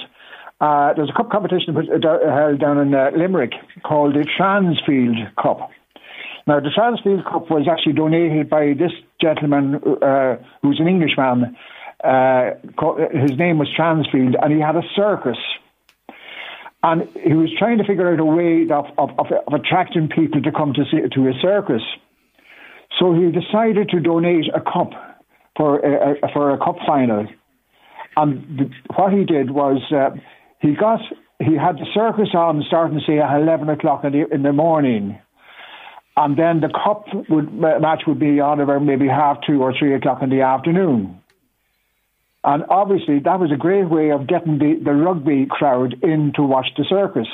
[0.60, 3.52] Uh, there's a cup competition uh, held down in uh, Limerick
[3.84, 5.70] called the Transfield Cup.
[6.46, 11.56] Now, the Transfield Cup was actually donated by this gentleman uh, who's an Englishman.
[12.02, 12.50] Uh,
[13.12, 15.38] his name was Transfield, and he had a circus.
[16.82, 20.50] And he was trying to figure out a way of, of, of, attracting people to
[20.50, 21.82] come to see, to his circus.
[22.98, 24.90] So he decided to donate a cup
[25.56, 27.26] for a, a, for a cup final.
[28.16, 30.10] And the, what he did was uh,
[30.60, 31.00] he got
[31.38, 35.18] he had the circus on starting say at eleven o'clock in the, in the morning,
[36.16, 39.94] and then the cup would, match would be on around maybe half two or three
[39.94, 41.21] o'clock in the afternoon.
[42.44, 46.42] And obviously, that was a great way of getting the, the rugby crowd in to
[46.42, 47.28] watch the circus.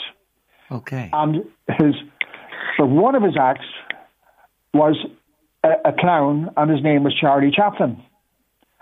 [0.71, 1.09] Okay.
[1.12, 1.44] And
[1.79, 1.94] his,
[2.77, 3.64] so one of his acts
[4.75, 4.97] was
[5.64, 8.03] a, a clown, and his name was Charlie Chaplin.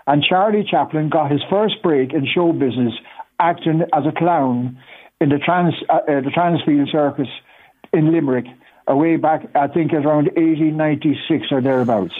[0.05, 2.93] And Charlie Chaplin got his first break in show business
[3.39, 4.77] acting as a clown
[5.19, 7.27] in the trans uh, uh, the Transfield Circus
[7.93, 8.45] in Limerick,
[8.87, 12.13] way back I think around 1896 or thereabouts.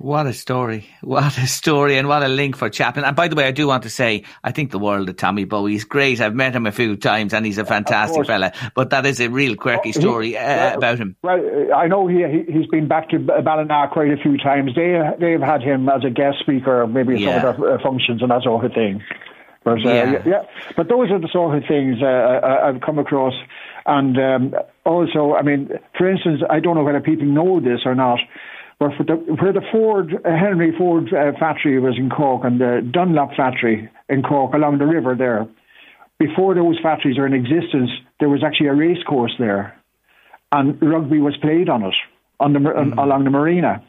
[0.00, 0.88] What a story.
[1.02, 3.04] What a story and what a link for Chaplin.
[3.04, 5.44] And by the way, I do want to say, I think the world of Tommy
[5.44, 5.66] Bowe.
[5.66, 6.22] He's great.
[6.22, 8.52] I've met him a few times and he's a fantastic fella.
[8.74, 11.16] But that is a real quirky story uh, about him.
[11.22, 11.38] Well,
[11.76, 14.74] I know he, he, has been back to Ballina quite a few times.
[14.74, 17.42] They, they've had him as a guest speaker, maybe yeah.
[17.42, 19.02] some of uh, functions and that sort of thing.
[19.64, 20.22] But, uh, yeah.
[20.24, 20.42] yeah.
[20.78, 23.34] but those are the sort of things uh, uh, I've come across.
[23.84, 24.54] And um,
[24.86, 28.18] also, I mean, for instance, I don't know whether people know this or not,
[28.80, 32.58] but for the, where the Ford, uh, Henry Ford uh, factory was in Cork and
[32.58, 35.46] the Dunlop factory in Cork along the river there,
[36.18, 37.90] before those factories were in existence,
[38.20, 39.78] there was actually a race course there.
[40.50, 41.94] And rugby was played on it,
[42.40, 42.98] on the, mm-hmm.
[42.98, 43.84] along the marina.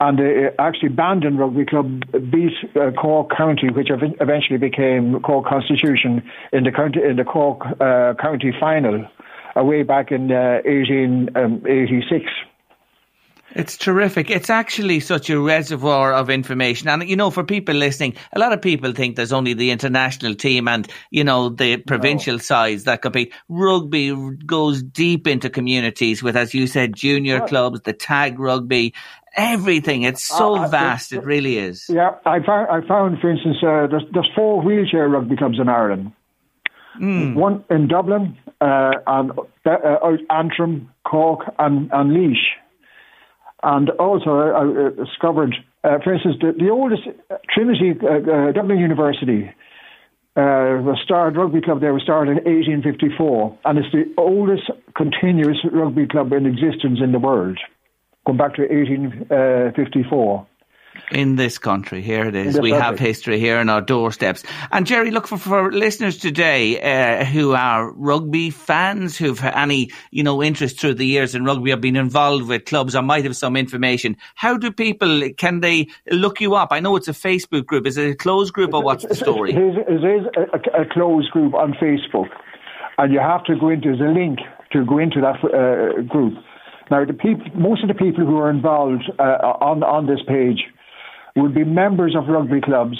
[0.00, 6.22] And uh, actually, Bandon Rugby Club beat uh, Cork County, which eventually became Cork Constitution,
[6.52, 9.04] in the county in the Cork uh, County final,
[9.58, 12.24] uh, way back in 1886.
[12.24, 12.47] Uh,
[13.58, 14.30] it's terrific.
[14.30, 16.88] It's actually such a reservoir of information.
[16.88, 20.36] And, you know, for people listening, a lot of people think there's only the international
[20.36, 22.38] team and, you know, the provincial no.
[22.38, 23.32] sides that compete.
[23.48, 24.14] Rugby
[24.46, 28.94] goes deep into communities with, as you said, junior clubs, the tag rugby,
[29.34, 30.04] everything.
[30.04, 31.12] It's so uh, vast.
[31.12, 31.86] It, it, really is.
[31.88, 32.12] Yeah.
[32.24, 36.12] I found, I found for instance, uh, there's, there's four wheelchair rugby clubs in Ireland.
[37.00, 37.34] Mm.
[37.34, 39.32] One in Dublin, uh, and
[39.66, 42.36] uh, Antrim, Cork, and, and Laois.
[43.62, 47.02] And also, I discovered, uh, for instance, the, the oldest
[47.52, 49.50] Trinity, uh, uh, Dublin University,
[50.36, 55.58] uh, was started rugby club there was started in 1854, and it's the oldest continuous
[55.72, 57.58] rugby club in existence in the world,
[58.24, 60.46] going back to 1854
[61.10, 62.02] in this country.
[62.02, 62.60] Here it is.
[62.60, 62.84] We country.
[62.84, 64.44] have history here on our doorsteps.
[64.70, 69.90] And Jerry, look for, for listeners today uh, who are rugby fans, who've had any
[70.10, 73.24] you know interest through the years in rugby, have been involved with clubs, or might
[73.24, 74.16] have some information.
[74.34, 76.68] How do people can they look you up?
[76.72, 77.86] I know it's a Facebook group.
[77.86, 79.52] Is it a closed group, or what's the story?
[79.52, 82.28] It is, it is a, a closed group on Facebook,
[82.98, 84.40] and you have to go into the link
[84.72, 86.34] to go into that uh, group.
[86.90, 89.22] Now, the people, most of the people who are involved uh,
[89.60, 90.64] on on this page
[91.42, 92.98] would be members of rugby clubs,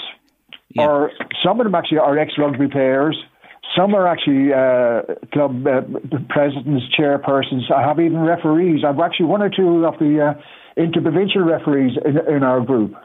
[0.73, 0.85] yeah.
[0.85, 1.11] or
[1.43, 3.17] some of them actually are ex-rugby players.
[3.77, 5.81] Some are actually uh, club uh,
[6.29, 7.71] presidents, chairpersons.
[7.71, 8.83] I have even referees.
[8.83, 12.95] I've actually one or two of the uh, interprovincial referees in, in our group.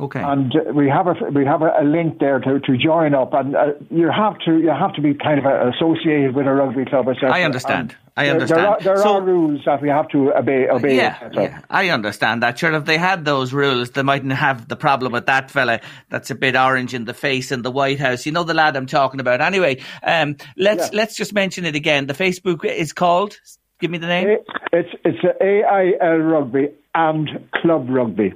[0.00, 0.20] Okay.
[0.20, 3.54] And we have a we have a, a link there to, to join up, and
[3.54, 7.08] uh, you have to you have to be kind of associated with a rugby club.
[7.08, 7.30] Etc.
[7.30, 7.90] I understand.
[7.90, 8.60] And I understand.
[8.60, 10.68] There, are, there so, are, rules that we have to obey.
[10.68, 12.58] obey yeah, yeah, I understand that.
[12.58, 15.80] Sure, if they had those rules, they mightn't have the problem with that fella
[16.10, 18.26] that's a bit orange in the face in the White House.
[18.26, 19.40] You know the lad I'm talking about.
[19.40, 20.98] Anyway, um, let's yeah.
[20.98, 22.06] let's just mention it again.
[22.06, 23.38] The Facebook is called.
[23.80, 24.38] Give me the name.
[24.72, 27.28] It's it's AIL Rugby and
[27.60, 28.34] Club Rugby.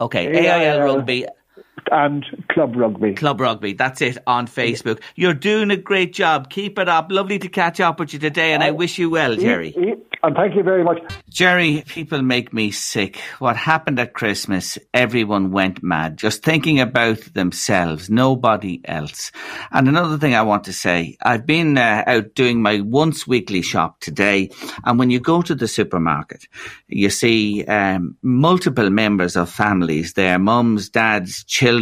[0.00, 1.26] Okay, AIL Rugby
[1.90, 3.14] and Club Rugby.
[3.14, 5.00] Club Rugby, that's it on Facebook.
[5.14, 6.50] You're doing a great job.
[6.50, 7.10] Keep it up.
[7.10, 9.74] Lovely to catch up with you today, and I, I wish you well, Jerry.
[10.22, 11.00] And thank you very much.
[11.28, 13.18] Jerry, people make me sick.
[13.40, 19.32] What happened at Christmas, everyone went mad, just thinking about themselves, nobody else.
[19.70, 23.60] And another thing I want to say, I've been uh, out doing my once weekly
[23.60, 24.50] shop today,
[24.84, 26.48] and when you go to the supermarket,
[26.88, 31.73] you see um, multiple members of families there, mums, dads, children.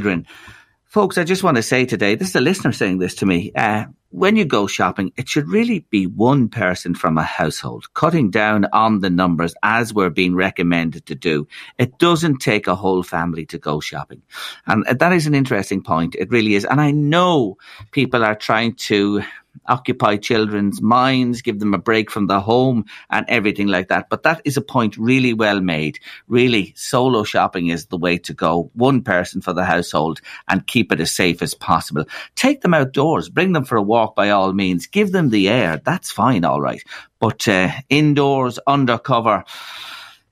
[0.84, 3.50] Folks, I just want to say today, this is a listener saying this to me.
[3.54, 8.30] Uh, when you go shopping, it should really be one person from a household, cutting
[8.30, 11.48] down on the numbers as we're being recommended to do.
[11.78, 14.20] It doesn't take a whole family to go shopping.
[14.66, 16.14] And that is an interesting point.
[16.14, 16.66] It really is.
[16.66, 17.56] And I know
[17.90, 19.22] people are trying to
[19.66, 24.08] occupy children's minds, give them a break from the home and everything like that.
[24.08, 25.98] But that is a point really well made.
[26.28, 28.70] Really, solo shopping is the way to go.
[28.74, 32.04] One person for the household and keep it as safe as possible.
[32.34, 35.80] Take them outdoors, bring them for a walk by all means, give them the air.
[35.84, 36.82] That's fine, all right.
[37.20, 39.44] But uh, indoors, undercover,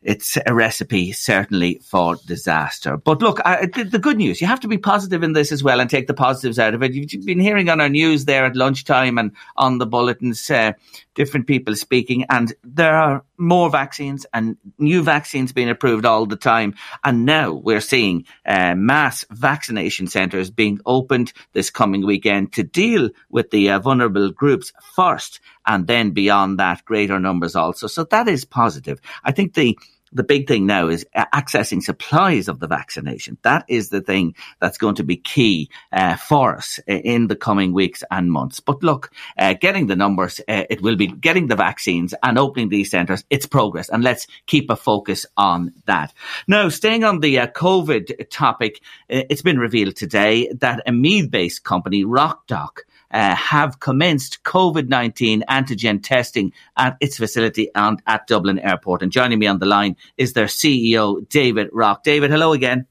[0.02, 2.96] it's a recipe certainly for disaster.
[2.96, 5.80] But look, I, the, good news, you have to be positive in this as well
[5.80, 6.94] and take the positives out of it.
[6.94, 10.72] You've been hearing on our news there at lunchtime and on the bulletins, uh,
[11.14, 16.36] different people speaking, and there are more vaccines and new vaccines being approved all the
[16.36, 16.74] time.
[17.04, 23.10] And now we're seeing uh, mass vaccination centres being opened this coming weekend to deal
[23.28, 25.40] with the uh, vulnerable groups first,
[25.70, 27.86] and then beyond that, greater numbers also.
[27.86, 29.00] So that is positive.
[29.22, 29.78] I think the
[30.12, 33.38] the big thing now is accessing supplies of the vaccination.
[33.42, 37.72] That is the thing that's going to be key uh, for us in the coming
[37.72, 38.58] weeks and months.
[38.58, 42.70] But look, uh, getting the numbers, uh, it will be getting the vaccines and opening
[42.70, 43.22] these centres.
[43.30, 46.12] It's progress, and let's keep a focus on that.
[46.48, 51.62] Now, staying on the uh, COVID topic, uh, it's been revealed today that a Meath-based
[51.62, 52.78] company, RocDoc,
[53.10, 59.02] uh, have commenced COVID 19 antigen testing at its facility and at Dublin Airport.
[59.02, 62.02] And joining me on the line is their CEO, David Rock.
[62.02, 62.86] David, hello again.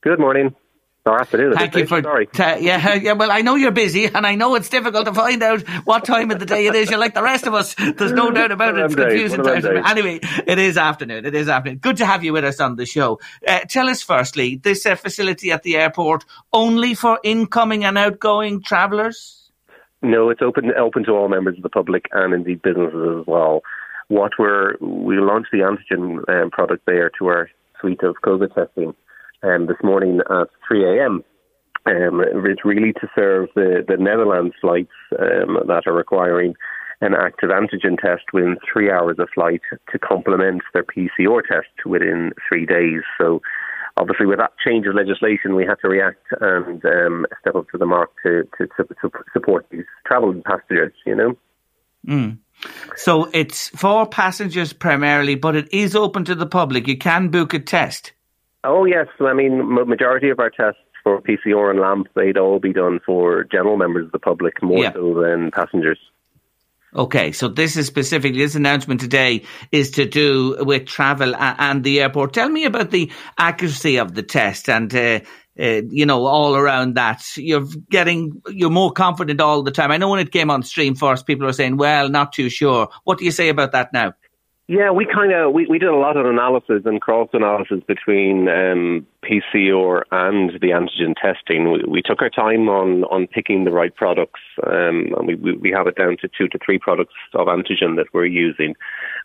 [0.00, 0.54] Good morning.
[1.06, 1.54] Or afternoon.
[1.54, 2.26] Thank you for sorry.
[2.26, 3.12] T- yeah, yeah.
[3.14, 6.30] Well, I know you're busy, and I know it's difficult to find out what time
[6.30, 6.90] of the day it is.
[6.90, 7.74] You're like the rest of us.
[7.74, 8.84] There's no doubt about it.
[8.84, 9.64] It's confusing times.
[9.64, 11.24] Anyway, it is afternoon.
[11.24, 11.78] It is afternoon.
[11.78, 13.18] Good to have you with us on the show.
[13.48, 18.62] Uh, tell us firstly, this uh, facility at the airport only for incoming and outgoing
[18.62, 19.39] travellers.
[20.02, 23.62] No, it's open open to all members of the public and indeed businesses as well.
[24.08, 28.94] What we're we launched the antigen um, product there to our suite of COVID testing
[29.42, 31.24] um, this morning at 3 a.m.
[31.86, 36.54] Um, it's really to serve the, the Netherlands flights um, that are requiring
[37.00, 42.32] an active antigen test within three hours of flight to complement their PCR test within
[42.48, 43.00] three days.
[43.18, 43.40] So
[44.00, 47.78] obviously, with that change of legislation, we had to react and um, step up to
[47.78, 51.36] the mark to, to, to, to support these travel passengers, you know.
[52.06, 52.38] Mm.
[52.96, 56.88] So it's for passengers primarily, but it is open to the public.
[56.88, 58.12] You can book a test.
[58.64, 59.06] Oh, yes.
[59.20, 63.44] I mean, majority of our tests for PCR and LAMP, they'd all be done for
[63.44, 64.92] general members of the public more yeah.
[64.92, 65.98] so than passengers.
[66.94, 72.00] Okay, so this is specifically this announcement today is to do with travel and the
[72.00, 72.32] airport.
[72.32, 75.20] Tell me about the accuracy of the test and uh,
[75.58, 77.22] uh, you know all around that.
[77.36, 79.92] You're getting you're more confident all the time.
[79.92, 82.88] I know when it came on stream first, people were saying, "Well, not too sure."
[83.04, 84.14] What do you say about that now?
[84.70, 88.48] Yeah, we kind of we, we did a lot of analysis and cross analysis between
[88.48, 91.72] um, PCR and the antigen testing.
[91.72, 95.72] We, we, took our time on, on picking the right products, um, and we, we
[95.72, 98.76] have it down to two to three products of antigen that we're using,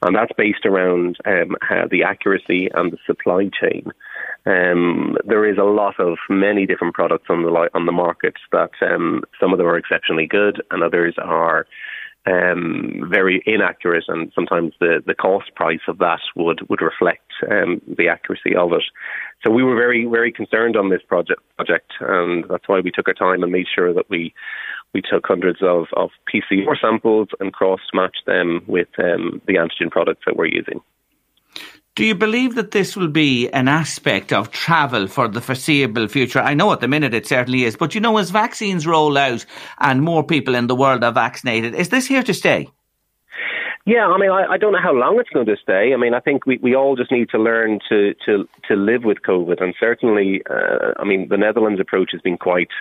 [0.02, 1.56] and that's based around um,
[1.92, 3.92] the accuracy and the supply chain.
[4.48, 8.72] Um, there is a lot of many different products on the on the market that
[8.82, 11.68] um, some of them are exceptionally good, and others are
[12.28, 17.82] um, very inaccurate, and sometimes the, the cost price of that would would reflect um,
[17.88, 18.84] the accuracy of it.
[19.44, 23.08] So we were very very concerned on this project project, and that's why we took
[23.08, 24.34] our time and made sure that we
[24.94, 29.92] we took hundreds of, of PCR samples and cross matched them with um, the antigen
[29.92, 30.80] products that we're using.
[31.96, 36.40] Do you believe that this will be an aspect of travel for the foreseeable future?
[36.40, 39.46] I know at the minute it certainly is, but you know, as vaccines roll out
[39.80, 42.70] and more people in the world are vaccinated, is this here to stay?
[43.86, 45.94] Yeah, I mean, I, I don't know how long it's going to stay.
[45.94, 49.06] I mean, I think we, we all just need to learn to, to, to live
[49.06, 49.64] with COVID.
[49.64, 52.72] And certainly, uh, I mean, the Netherlands approach has been quite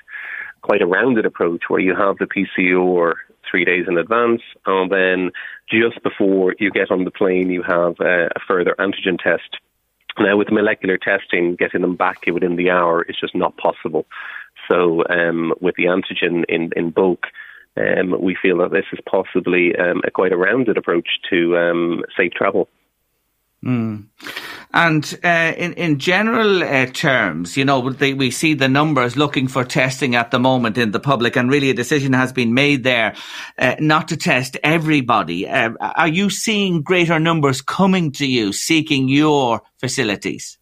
[0.62, 3.12] quite a rounded approach where you have the PCR
[3.54, 5.30] three days in advance, and then
[5.70, 9.58] just before you get on the plane, you have a, a further antigen test.
[10.18, 14.06] Now, with molecular testing, getting them back within the hour is just not possible.
[14.68, 17.26] So, um, with the antigen in, in bulk,
[17.76, 22.02] um, we feel that this is possibly um, a quite a rounded approach to um,
[22.16, 22.68] safe travel.
[23.64, 24.06] Mm.
[24.74, 29.64] And uh, in in general uh, terms, you know, we see the numbers looking for
[29.64, 33.14] testing at the moment in the public, and really a decision has been made there
[33.56, 35.48] uh, not to test everybody.
[35.48, 40.58] Uh, are you seeing greater numbers coming to you seeking your facilities?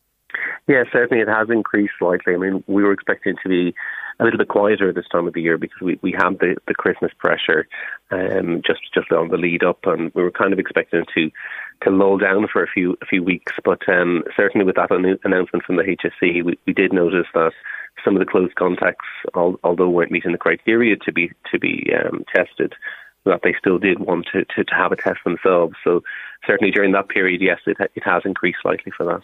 [0.69, 2.35] Yeah, certainly it has increased slightly.
[2.35, 3.75] I mean, we were expecting to be
[4.21, 6.75] a little bit quieter this time of the year because we, we had the, the
[6.75, 7.67] Christmas pressure
[8.11, 11.31] um, just just on the lead up, and we were kind of expecting to
[11.85, 13.53] to lull down for a few a few weeks.
[13.65, 17.53] But um, certainly with that announcement from the HSE, we, we did notice that
[18.05, 22.25] some of the close contacts, although weren't meeting the criteria to be to be um,
[22.35, 22.75] tested,
[23.25, 25.75] that they still did want to, to, to have a test themselves.
[25.85, 26.03] So
[26.47, 29.23] certainly during that period, yes, it it has increased slightly for that.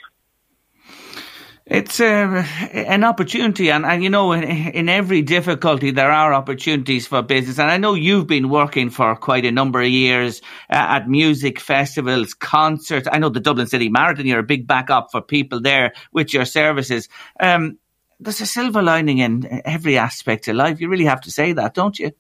[1.71, 7.07] It's uh, an opportunity, and, and you know, in, in, every difficulty, there are opportunities
[7.07, 7.59] for business.
[7.59, 10.41] And I know you've been working for quite a number of years
[10.71, 13.07] uh, at music festivals, concerts.
[13.13, 16.47] I know the Dublin City Marathon, you're a big backup for people there with your
[16.47, 17.11] services.
[17.39, 17.77] Um,
[18.19, 20.81] there's a silver lining in every aspect of life.
[20.81, 22.13] You really have to say that, don't you?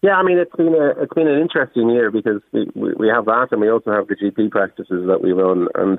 [0.00, 3.08] Yeah, I mean it's been a it's been an interesting year because we, we, we
[3.08, 5.98] have that and we also have the GP practices that we run and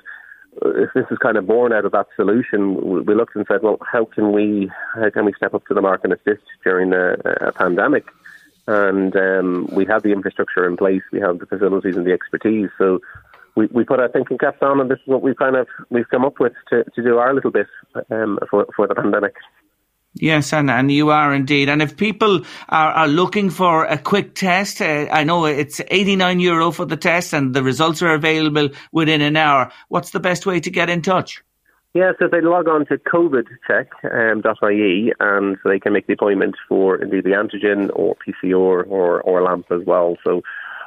[0.63, 3.77] if this is kind of born out of that solution, we looked and said, well,
[3.81, 7.13] how can we how can we step up to the mark and assist during a,
[7.41, 8.05] a pandemic?
[8.67, 12.69] And um, we have the infrastructure in place, we have the facilities and the expertise.
[12.77, 12.99] So
[13.55, 16.09] we, we put our thinking caps on, and this is what we've kind of we've
[16.09, 17.67] come up with to, to do our little bit
[18.09, 19.35] um, for for the pandemic.
[20.17, 21.67] Yes, and, and you are indeed.
[21.67, 26.39] And if people are, are looking for a quick test, uh, I know it's 89
[26.39, 29.71] euro for the test and the results are available within an hour.
[29.89, 31.43] What's the best way to get in touch?
[31.93, 37.01] Yeah, so they log on to covidcheck.ie um, and they can make the appointment for
[37.01, 40.17] indeed the antigen or PCR or, or LAMP as well.
[40.23, 40.41] So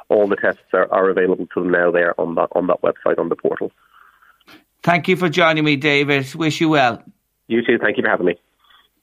[0.09, 3.19] all the tests are, are available to them now there on that, on that website,
[3.19, 3.71] on the portal.
[4.81, 6.33] Thank you for joining me, David.
[6.35, 7.03] Wish you well.
[7.47, 7.77] You too.
[7.79, 8.35] Thank you for having me.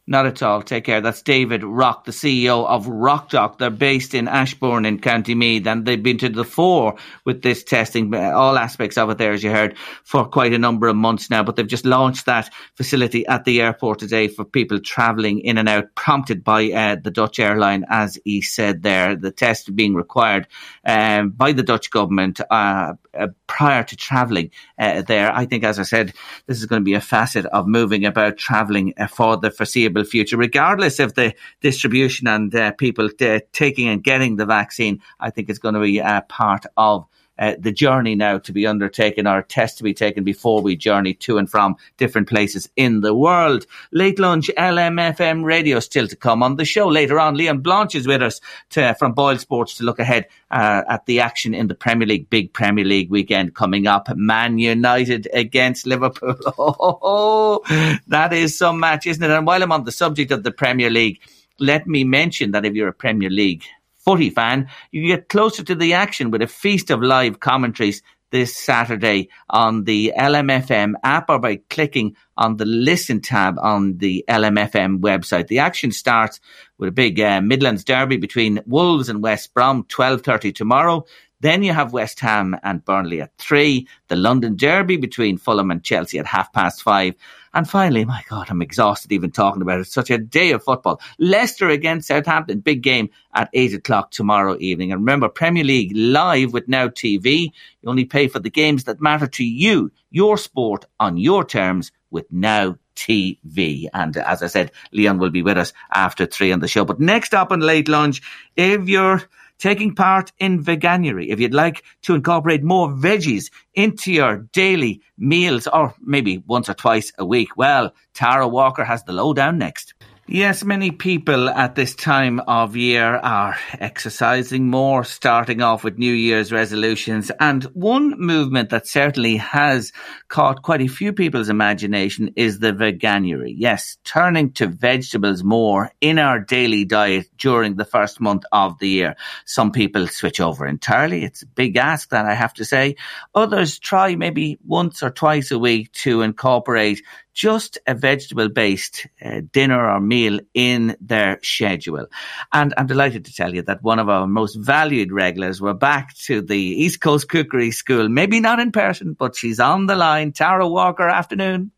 [0.09, 0.63] Not at all.
[0.63, 1.01] Take care.
[1.01, 3.59] That's David Rock, the CEO of RocDoc.
[3.59, 6.95] They're based in Ashbourne in County Meath, and they've been to the fore
[7.25, 10.87] with this testing, all aspects of it there, as you heard, for quite a number
[10.87, 11.43] of months now.
[11.43, 15.69] But they've just launched that facility at the airport today for people travelling in and
[15.69, 19.17] out, prompted by uh, the Dutch airline, as he said there.
[19.17, 20.47] The test being required
[20.85, 25.33] um, by the Dutch government uh, uh, prior to travelling uh, there.
[25.33, 26.13] I think, as I said,
[26.47, 29.77] this is going to be a facet of moving about travelling uh, for the foreseeable
[29.77, 35.01] foreseeable future, regardless of the distribution and uh, people t- taking and getting the vaccine.
[35.21, 37.07] I think it's going to be a part of
[37.39, 41.15] uh, the journey now to be undertaken or test to be taken before we journey
[41.15, 43.67] to and from different places in the world.
[43.93, 47.37] Late lunch LMFM radio still to come on the show later on.
[47.37, 51.21] Liam Blanche is with us to, from Boyle Sports to look ahead uh, at the
[51.21, 54.09] action in the Premier League, big Premier League weekend coming up.
[54.17, 56.37] Man United against Liverpool.
[57.09, 57.61] Oh,
[58.09, 59.31] that is some match, isn't it?
[59.31, 61.21] And while I'm on the subject of the Premier League,
[61.59, 63.65] let me mention that if you're a Premier League
[64.07, 68.57] footy fan, you get closer to the action with a feast of live commentaries this
[68.57, 75.01] Saturday on the LMFM app or by clicking on the listen tab on the LMFM
[75.01, 75.49] website.
[75.49, 76.41] The action starts
[76.79, 81.05] with a big uh, Midlands derby between Wolves and West Brom, 12.30 tomorrow.
[81.41, 85.85] Then you have West Ham and Burnley at three, the London Derby between Fulham and
[85.85, 87.15] Chelsea at half past five.
[87.53, 89.87] And finally, my God, I'm exhausted even talking about it.
[89.87, 91.01] Such a day of football.
[91.19, 94.93] Leicester against Southampton, big game at eight o'clock tomorrow evening.
[94.93, 97.53] And remember, Premier League live with Now TV.
[97.83, 101.93] You only pay for the games that matter to you, your sport on your terms
[102.17, 103.87] with Now TV.
[103.93, 106.85] And as I said, Leon will be with us after three on the show.
[106.85, 108.23] But next up on late lunch,
[108.57, 109.23] if you're
[109.59, 111.29] taking part in veganuary.
[111.29, 116.75] If you'd like to incorporate more veggies into your daily meals or maybe once or
[116.75, 119.95] twice a week, well, Tara Walker has the lowdown next.
[120.29, 126.13] Yes, many people at this time of year are exercising more, starting off with New
[126.13, 127.31] Year's resolutions.
[127.39, 129.93] And one movement that certainly has
[130.27, 133.55] caught quite a few people's imagination is the veganuary.
[133.57, 138.89] Yes, turning to vegetables more in our daily diet during the first month of the
[138.89, 139.15] year.
[139.45, 141.23] Some people switch over entirely.
[141.23, 142.97] It's a big ask that I have to say.
[143.37, 147.01] Others try maybe once or twice a week to incorporate
[147.37, 152.07] just a vegetable based uh, dinner or meal in their schedule.
[152.51, 156.15] And I'm delighted to tell you that one of our most valued regulars, we're back
[156.25, 160.33] to the East Coast Cookery School, maybe not in person, but she's on the line.
[160.33, 161.73] Tara Walker, afternoon.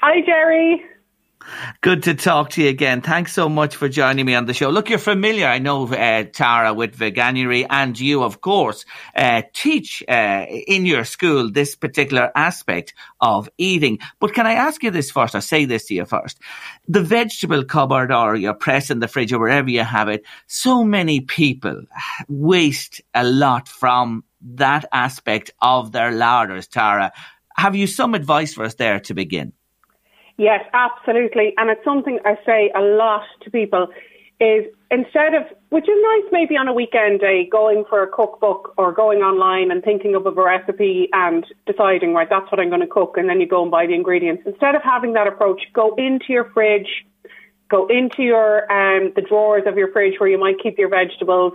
[0.00, 0.84] Hi, Jerry.
[1.80, 3.00] Good to talk to you again.
[3.00, 4.68] Thanks so much for joining me on the show.
[4.68, 8.84] Look, you're familiar, I know, uh, Tara, with Veganuary, and you, of course,
[9.16, 13.98] uh, teach uh, in your school this particular aspect of eating.
[14.18, 16.38] But can I ask you this first, or say this to you first?
[16.88, 20.84] The vegetable cupboard or your press in the fridge or wherever you have it, so
[20.84, 21.84] many people
[22.28, 27.12] waste a lot from that aspect of their larders, Tara.
[27.56, 29.52] Have you some advice for us there to begin?
[30.40, 31.52] Yes, absolutely.
[31.58, 33.88] And it's something I say a lot to people
[34.40, 38.72] is instead of, which is nice maybe on a weekend day, going for a cookbook
[38.78, 42.80] or going online and thinking of a recipe and deciding, right, that's what I'm going
[42.80, 44.42] to cook, and then you go and buy the ingredients.
[44.46, 46.88] Instead of having that approach, go into your fridge,
[47.68, 51.52] go into your um, the drawers of your fridge where you might keep your vegetables,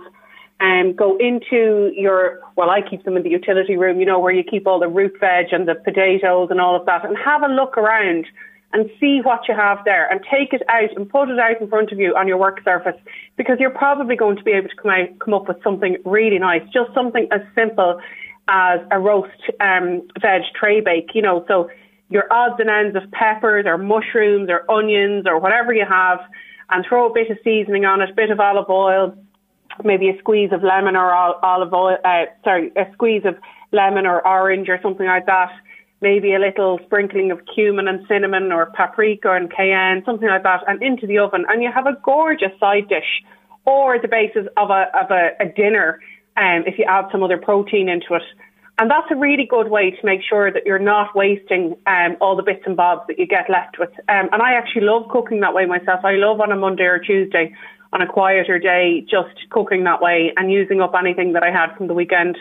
[0.60, 4.32] and go into your, well, I keep them in the utility room, you know, where
[4.32, 7.42] you keep all the root veg and the potatoes and all of that, and have
[7.42, 8.26] a look around
[8.72, 11.68] and see what you have there and take it out and put it out in
[11.68, 12.96] front of you on your work surface
[13.36, 16.38] because you're probably going to be able to come out, come up with something really
[16.38, 18.00] nice, just something as simple
[18.48, 21.68] as a roast um, veg tray bake, you know, so
[22.08, 26.20] your odds and ends of peppers or mushrooms or onions or whatever you have
[26.70, 29.16] and throw a bit of seasoning on it, a bit of olive oil,
[29.84, 33.36] maybe a squeeze of lemon or olive oil, uh, sorry, a squeeze of
[33.72, 35.50] lemon or orange or something like that.
[36.00, 40.62] Maybe a little sprinkling of cumin and cinnamon or paprika and cayenne, something like that,
[40.66, 43.22] and into the oven, and you have a gorgeous side dish,
[43.64, 46.00] or the basis of a of a, a dinner.
[46.36, 48.22] Um, if you add some other protein into it,
[48.78, 52.36] and that's a really good way to make sure that you're not wasting um, all
[52.36, 53.88] the bits and bobs that you get left with.
[54.08, 56.04] Um, and I actually love cooking that way myself.
[56.04, 57.54] I love on a Monday or Tuesday,
[57.94, 61.74] on a quieter day, just cooking that way and using up anything that I had
[61.74, 62.36] from the weekend.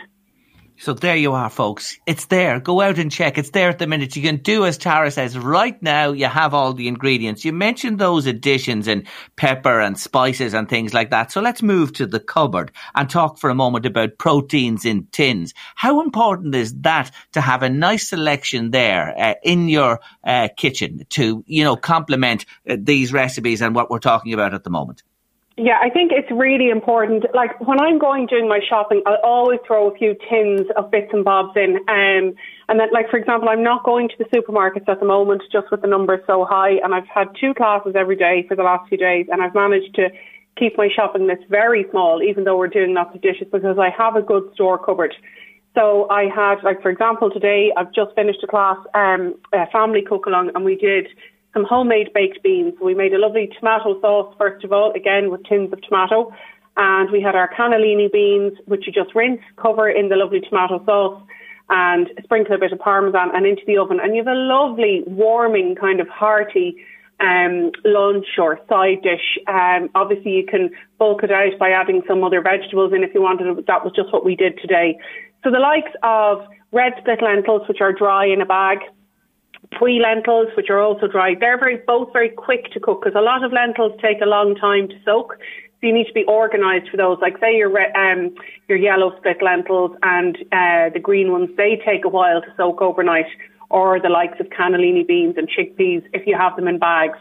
[0.77, 1.97] So there you are, folks.
[2.05, 2.59] It's there.
[2.59, 3.37] Go out and check.
[3.37, 4.17] It's there at the minute.
[4.17, 5.37] You can do as Tara says.
[5.37, 7.45] Right now, you have all the ingredients.
[7.45, 9.07] You mentioned those additions and
[9.37, 11.31] pepper and spices and things like that.
[11.31, 15.53] So let's move to the cupboard and talk for a moment about proteins in tins.
[15.75, 21.05] How important is that to have a nice selection there uh, in your uh, kitchen
[21.11, 25.03] to, you know, complement uh, these recipes and what we're talking about at the moment?
[25.57, 27.23] Yeah, I think it's really important.
[27.33, 31.07] Like when I'm going doing my shopping, I'll always throw a few tins of bits
[31.13, 31.77] and bobs in.
[31.87, 32.35] Um,
[32.67, 35.71] and then, like for example, I'm not going to the supermarkets at the moment just
[35.71, 36.71] with the numbers so high.
[36.83, 39.95] And I've had two classes every day for the last few days, and I've managed
[39.95, 40.09] to
[40.57, 43.89] keep my shopping list very small, even though we're doing lots of dishes, because I
[43.97, 45.15] have a good store cupboard.
[45.73, 50.01] So I had, like for example, today I've just finished a class, um, a family
[50.01, 51.07] cook along, and we did
[51.55, 52.73] some homemade baked beans.
[52.83, 56.31] We made a lovely tomato sauce, first of all, again with tins of tomato.
[56.75, 60.83] And we had our cannellini beans, which you just rinse, cover in the lovely tomato
[60.85, 61.23] sauce,
[61.69, 63.99] and sprinkle a bit of parmesan and into the oven.
[64.03, 66.75] And you have a lovely, warming, kind of hearty
[67.21, 69.39] um, lunch or side dish.
[69.47, 73.21] Um, obviously, you can bulk it out by adding some other vegetables in if you
[73.21, 73.65] wanted.
[73.65, 74.99] That was just what we did today.
[75.45, 78.79] So the likes of red split lentils, which are dry in a bag,
[79.77, 81.35] Puy lentils, which are also dry.
[81.39, 84.55] They're very both very quick to cook because a lot of lentils take a long
[84.55, 85.37] time to soak.
[85.81, 87.17] So you need to be organised for those.
[87.21, 88.35] Like say your um,
[88.67, 92.81] your yellow split lentils and uh, the green ones, they take a while to soak
[92.81, 93.27] overnight.
[93.71, 97.17] Or the likes of cannellini beans and chickpeas if you have them in bags.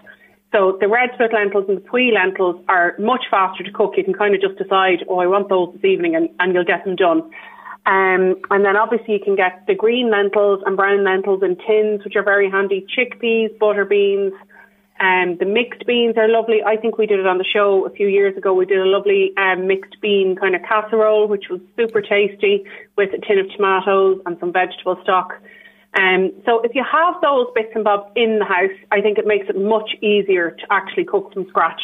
[0.53, 3.95] So the red split lentils and the Puy lentils are much faster to cook.
[3.97, 6.65] You can kind of just decide, oh, I want those this evening, and, and you'll
[6.65, 7.29] get them done.
[7.87, 12.03] Um, and then obviously you can get the green lentils and brown lentils in tins,
[12.05, 12.87] which are very handy.
[12.97, 14.33] Chickpeas, butter beans,
[15.01, 16.63] um, the mixed beans are lovely.
[16.65, 18.55] I think we did it on the show a few years ago.
[18.55, 22.65] We did a lovely um, mixed bean kind of casserole, which was super tasty
[22.97, 25.35] with a tin of tomatoes and some vegetable stock.
[25.99, 29.27] Um, so if you have those bits and bobs in the house, I think it
[29.27, 31.81] makes it much easier to actually cook from scratch.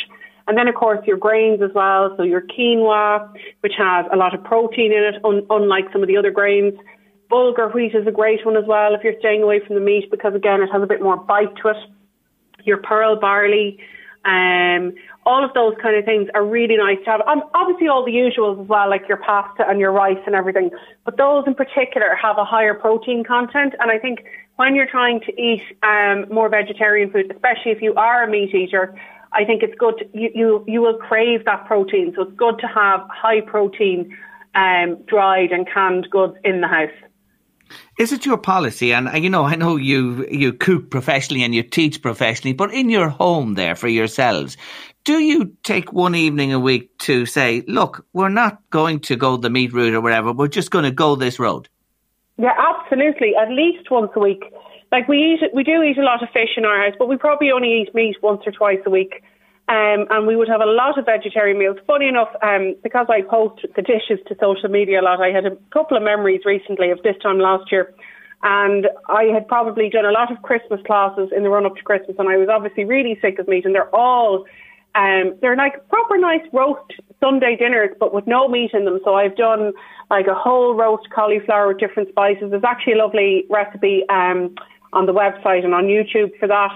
[0.46, 2.14] And then, of course, your grains as well.
[2.16, 6.08] So your quinoa, which has a lot of protein in it, un- unlike some of
[6.08, 6.74] the other grains.
[7.30, 10.10] Bulgur wheat is a great one as well if you're staying away from the meat
[10.10, 11.76] because, again, it has a bit more bite to it.
[12.64, 13.78] Your pearl barley,
[14.24, 14.92] um,
[15.24, 17.20] all of those kind of things are really nice to have.
[17.22, 20.70] Um, obviously, all the usuals as well, like your pasta and your rice and everything.
[21.04, 23.74] But those in particular have a higher protein content.
[23.80, 24.24] And I think
[24.56, 28.54] when you're trying to eat um, more vegetarian food, especially if you are a meat
[28.54, 28.94] eater,
[29.32, 29.98] I think it's good.
[29.98, 34.16] To, you, you you will crave that protein, so it's good to have high protein,
[34.54, 36.90] um, dried and canned goods in the house.
[37.98, 38.92] Is it your policy?
[38.92, 42.72] And uh, you know, I know you you cook professionally and you teach professionally, but
[42.74, 44.56] in your home there for yourselves,
[45.04, 49.36] do you take one evening a week to say, look, we're not going to go
[49.36, 51.68] the meat route or whatever, we're just going to go this road?
[52.36, 53.34] Yeah, absolutely.
[53.36, 54.42] At least once a week.
[54.92, 57.16] Like we eat, we do eat a lot of fish in our house, but we
[57.16, 59.22] probably only eat meat once or twice a week.
[59.68, 61.76] Um, and we would have a lot of vegetarian meals.
[61.86, 65.46] Funny enough, um, because I post the dishes to social media a lot, I had
[65.46, 67.94] a couple of memories recently of this time last year.
[68.42, 71.82] And I had probably done a lot of Christmas classes in the run up to
[71.82, 73.64] Christmas, and I was obviously really sick of meat.
[73.64, 74.44] And they're all,
[74.96, 78.98] um, they're like proper nice roast Sunday dinners, but with no meat in them.
[79.04, 79.72] So I've done
[80.10, 82.50] like a whole roast cauliflower with different spices.
[82.50, 84.56] There's actually a lovely recipe um,
[84.92, 86.72] on the website and on YouTube for that.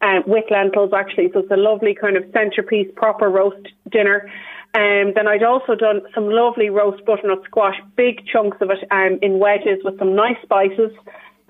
[0.00, 4.30] Um, with lentils actually, so it's a lovely kind of centerpiece, proper roast dinner.
[4.74, 8.78] And um, then I'd also done some lovely roast butternut squash, big chunks of it
[8.92, 10.92] um, in wedges with some nice spices.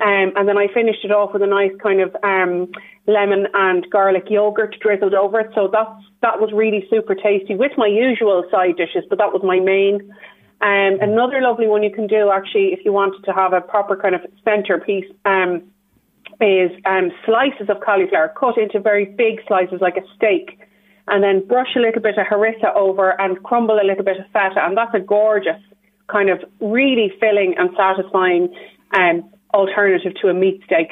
[0.01, 2.71] Um, and then I finished it off with a nice kind of um,
[3.07, 5.51] lemon and garlic yogurt drizzled over it.
[5.55, 9.43] So that's, that was really super tasty with my usual side dishes, but that was
[9.43, 10.15] my main.
[10.61, 13.97] Um, another lovely one you can do actually if you wanted to have a proper
[13.97, 15.65] kind of centerpiece um,
[16.41, 20.59] is um, slices of cauliflower cut into very big slices like a steak,
[21.09, 24.27] and then brush a little bit of harissa over and crumble a little bit of
[24.27, 25.61] feta, and that's a gorgeous
[26.09, 28.49] kind of really filling and satisfying
[28.97, 30.89] um, alternative to a meat steak.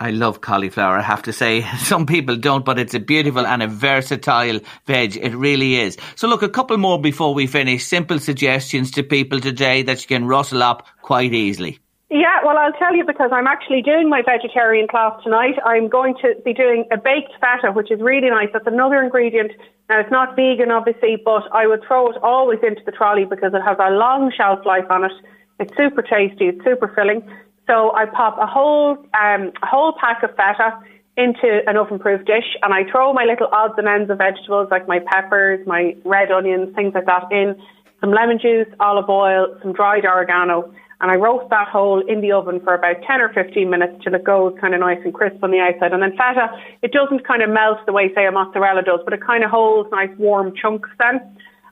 [0.00, 1.62] I love cauliflower, I have to say.
[1.78, 5.16] Some people don't, but it's a beautiful and a versatile veg.
[5.16, 5.96] It really is.
[6.14, 7.84] So look, a couple more before we finish.
[7.84, 11.78] Simple suggestions to people today that you can rustle up quite easily.
[12.10, 15.56] Yeah, well, I'll tell you because I'm actually doing my vegetarian class tonight.
[15.66, 18.48] I'm going to be doing a baked feta, which is really nice.
[18.50, 19.52] That's another ingredient.
[19.90, 23.52] Now, it's not vegan, obviously, but I would throw it always into the trolley because
[23.52, 25.12] it has a long shelf life on it.
[25.60, 26.46] It's super tasty.
[26.46, 27.28] It's super filling.
[27.66, 30.80] So I pop a whole um, a whole pack of feta
[31.18, 34.88] into an oven-proof dish, and I throw my little odds and ends of vegetables like
[34.88, 37.60] my peppers, my red onions, things like that in,
[38.00, 42.32] some lemon juice, olive oil, some dried oregano and I roast that whole in the
[42.32, 45.42] oven for about 10 or 15 minutes till it goes kind of nice and crisp
[45.44, 45.92] on the outside.
[45.92, 46.50] And then feta,
[46.82, 49.50] it doesn't kind of melt the way, say, a mozzarella does, but it kind of
[49.50, 51.20] holds nice warm chunks then.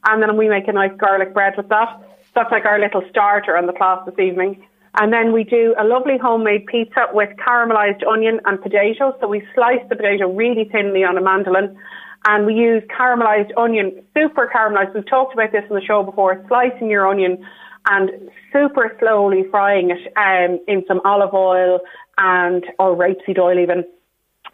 [0.09, 1.89] And then we make a nice garlic bread with that.
[2.35, 4.65] That's like our little starter on the class this evening.
[4.99, 9.17] And then we do a lovely homemade pizza with caramelized onion and potato.
[9.21, 11.77] So we slice the potato really thinly on a mandolin
[12.27, 14.95] and we use caramelized onion, super caramelized.
[14.95, 17.45] We've talked about this on the show before, slicing your onion
[17.87, 18.11] and
[18.53, 21.81] super slowly frying it um, in some olive oil
[22.19, 23.85] and or rapeseed oil even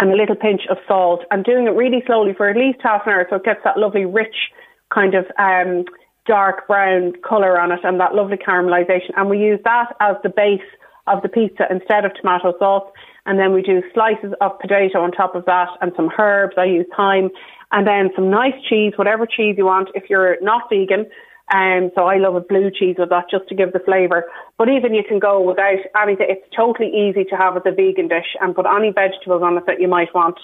[0.00, 3.02] and a little pinch of salt and doing it really slowly for at least half
[3.06, 4.50] an hour so it gets that lovely rich
[4.92, 5.84] kind of um,
[6.26, 10.28] dark brown colour on it and that lovely caramelization and we use that as the
[10.28, 10.60] base
[11.06, 12.88] of the pizza instead of tomato sauce
[13.26, 16.64] and then we do slices of potato on top of that and some herbs I
[16.64, 17.30] use thyme
[17.70, 19.88] and then some nice cheese whatever cheese you want.
[19.94, 21.06] If you're not vegan
[21.52, 24.24] um, so I love a blue cheese with that just to give the flavour.
[24.56, 26.26] But even you can go without anything.
[26.28, 29.64] It's totally easy to have as a vegan dish and put any vegetables on it
[29.66, 30.38] that you might want.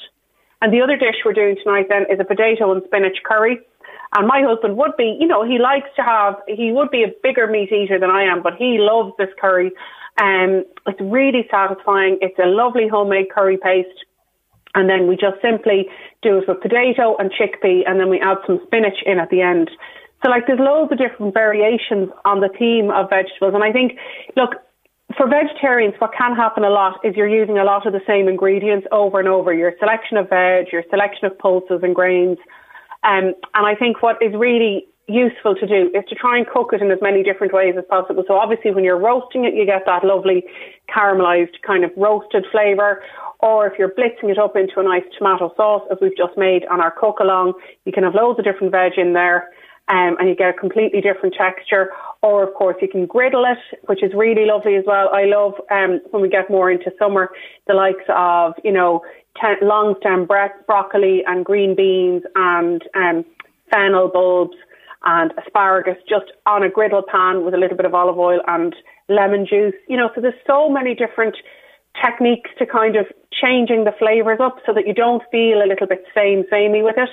[0.61, 3.59] And the other dish we're doing tonight then is a potato and spinach curry.
[4.17, 7.15] And my husband would be, you know, he likes to have, he would be a
[7.23, 9.73] bigger meat eater than I am, but he loves this curry.
[10.21, 12.19] Um, it's really satisfying.
[12.21, 14.05] It's a lovely homemade curry paste.
[14.75, 15.89] And then we just simply
[16.23, 19.41] do it with potato and chickpea, and then we add some spinach in at the
[19.41, 19.71] end.
[20.23, 23.55] So like there's loads of different variations on the theme of vegetables.
[23.55, 23.99] And I think,
[24.37, 24.55] look,
[25.17, 28.29] for vegetarians, what can happen a lot is you're using a lot of the same
[28.29, 29.55] ingredients over and over.
[29.55, 32.39] Your selection of veg, your selection of pulses and grains.
[33.05, 36.71] Um, and I think what is really useful to do is to try and cook
[36.73, 38.25] it in as many different ways as possible.
[38.29, 40.45] So obviously when you're roasting it, you get that lovely
[40.95, 43.03] caramelized kind of roasted flavour.
[43.41, 46.67] Or if you're blitzing it up into a nice tomato sauce, as we've just made
[46.67, 47.55] on our cook along,
[47.87, 49.49] you can have loads of different veg in there
[49.89, 51.91] um, and you get a completely different texture.
[52.23, 55.09] Or, of course, you can griddle it, which is really lovely as well.
[55.13, 57.31] I love um, when we get more into summer,
[57.67, 59.03] the likes of, you know,
[59.41, 63.25] ten- long stem bro- broccoli and green beans and um,
[63.71, 64.57] fennel bulbs
[65.07, 68.75] and asparagus just on a griddle pan with a little bit of olive oil and
[69.09, 69.75] lemon juice.
[69.89, 71.37] You know, so there's so many different
[72.05, 75.87] techniques to kind of changing the flavours up so that you don't feel a little
[75.87, 77.11] bit same samey with it.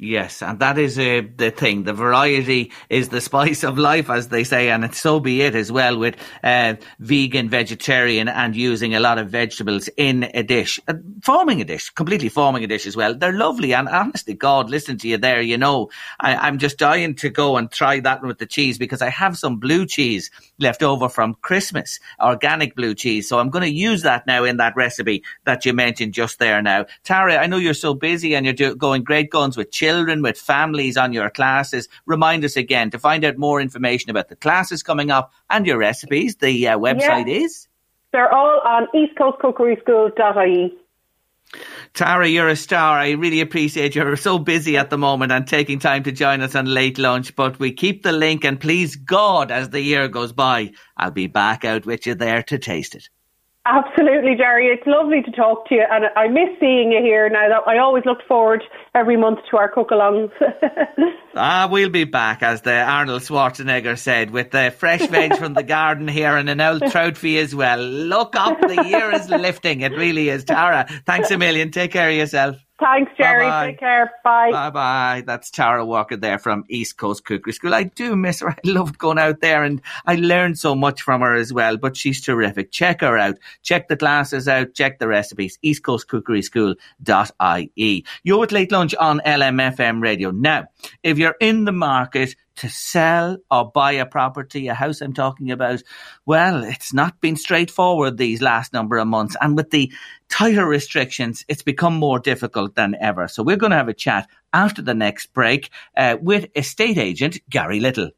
[0.00, 1.82] Yes, and that is uh, the thing.
[1.82, 5.72] The variety is the spice of life, as they say, and so be it as
[5.72, 10.94] well with uh, vegan, vegetarian, and using a lot of vegetables in a dish, uh,
[11.24, 13.12] forming a dish, completely forming a dish as well.
[13.12, 15.40] They're lovely, and honestly, God, listen to you there.
[15.40, 15.90] You know,
[16.20, 19.36] I, am just dying to go and try that with the cheese because I have
[19.36, 20.30] some blue cheese
[20.60, 23.28] left over from Christmas, organic blue cheese.
[23.28, 26.62] So I'm going to use that now in that recipe that you mentioned just there.
[26.62, 30.22] Now, Tara, I know you're so busy and you're do- going great guns with children,
[30.22, 31.88] with families on your classes.
[32.04, 35.78] Remind us again to find out more information about the classes coming up and your
[35.78, 36.36] recipes.
[36.36, 37.44] The uh, website yeah.
[37.44, 37.68] is?
[38.12, 40.78] They're all on eastcoastcookeryschool.ie.
[41.94, 42.98] Tara, you're a star.
[42.98, 46.54] I really appreciate you're so busy at the moment and taking time to join us
[46.54, 47.34] on late lunch.
[47.34, 51.26] But we keep the link, and please God, as the year goes by, I'll be
[51.26, 53.08] back out with you there to taste it.
[53.70, 54.68] Absolutely, Jerry.
[54.68, 57.28] It's lovely to talk to you, and I miss seeing you here.
[57.28, 58.62] Now that I always look forward
[58.94, 60.30] every month to our cook-alongs.
[61.36, 65.62] ah, we'll be back, as the Arnold Schwarzenegger said, with the fresh veg from the
[65.62, 67.78] garden here and an old trout for as well.
[67.78, 69.82] Look up, the year is lifting.
[69.82, 70.44] It really is.
[70.44, 71.70] Tara, thanks a million.
[71.70, 72.56] Take care of yourself.
[72.80, 73.44] Thanks, Jerry.
[73.44, 73.66] Bye-bye.
[73.66, 74.12] Take care.
[74.22, 74.52] Bye.
[74.52, 75.24] Bye bye.
[75.26, 77.74] That's Tara Walker there from East Coast Cookery School.
[77.74, 78.50] I do miss her.
[78.50, 81.96] I loved going out there and I learned so much from her as well, but
[81.96, 82.70] she's terrific.
[82.70, 83.38] Check her out.
[83.62, 84.74] Check the classes out.
[84.74, 85.58] Check the recipes.
[85.60, 88.04] East Coast Cookery School.ie.
[88.22, 90.30] You're with Late Lunch on LMFM radio.
[90.30, 90.68] Now,
[91.02, 95.50] if you're in the market to sell or buy a property, a house I'm talking
[95.50, 95.82] about,
[96.26, 99.36] well, it's not been straightforward these last number of months.
[99.40, 99.92] And with the
[100.28, 103.28] tighter restrictions, it's become more difficult than ever.
[103.28, 107.38] So we're going to have a chat after the next break uh, with estate agent
[107.48, 108.10] Gary Little.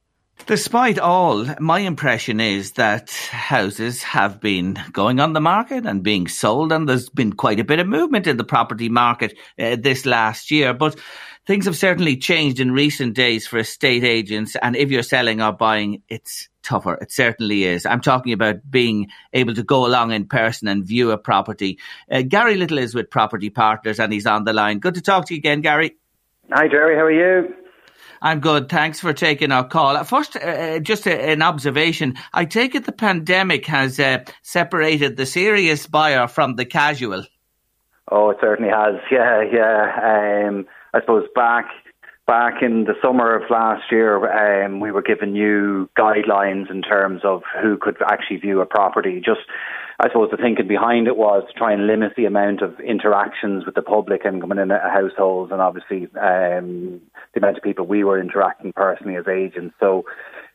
[0.46, 6.28] Despite all, my impression is that houses have been going on the market and being
[6.28, 10.06] sold, and there's been quite a bit of movement in the property market uh, this
[10.06, 10.72] last year.
[10.72, 10.98] But
[11.50, 15.50] things have certainly changed in recent days for estate agents, and if you're selling or
[15.50, 16.94] buying, it's tougher.
[16.94, 17.84] It certainly is.
[17.84, 21.80] I'm talking about being able to go along in person and view a property.
[22.08, 24.78] Uh, Gary Little is with Property Partners, and he's on the line.
[24.78, 25.96] Good to talk to you again, Gary.
[26.52, 26.94] Hi, Jerry.
[26.94, 27.52] How are you?
[28.22, 28.68] I'm good.
[28.68, 30.04] Thanks for taking our call.
[30.04, 32.14] First, uh, uh, just a, an observation.
[32.32, 37.24] I take it the pandemic has uh, separated the serious buyer from the casual.
[38.08, 39.00] Oh, it certainly has.
[39.10, 40.46] Yeah, yeah.
[40.46, 41.66] Um, I suppose back
[42.26, 47.22] back in the summer of last year, um, we were given new guidelines in terms
[47.24, 49.20] of who could actually view a property.
[49.24, 49.40] Just
[49.98, 53.66] I suppose the thinking behind it was to try and limit the amount of interactions
[53.66, 57.00] with the public and coming in at households, and obviously um,
[57.34, 59.74] the amount of people we were interacting personally as agents.
[59.80, 60.04] So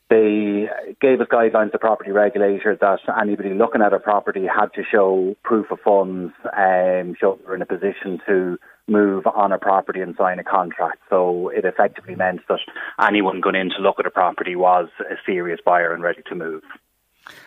[0.09, 0.67] they
[1.01, 5.35] gave us guidelines, the property regulator, that anybody looking at a property had to show
[5.43, 8.57] proof of funds um, show they're in a position to
[8.87, 10.99] move on a property and sign a contract.
[11.09, 12.59] So it effectively meant that
[13.01, 16.35] anyone going in to look at a property was a serious buyer and ready to
[16.35, 16.63] move.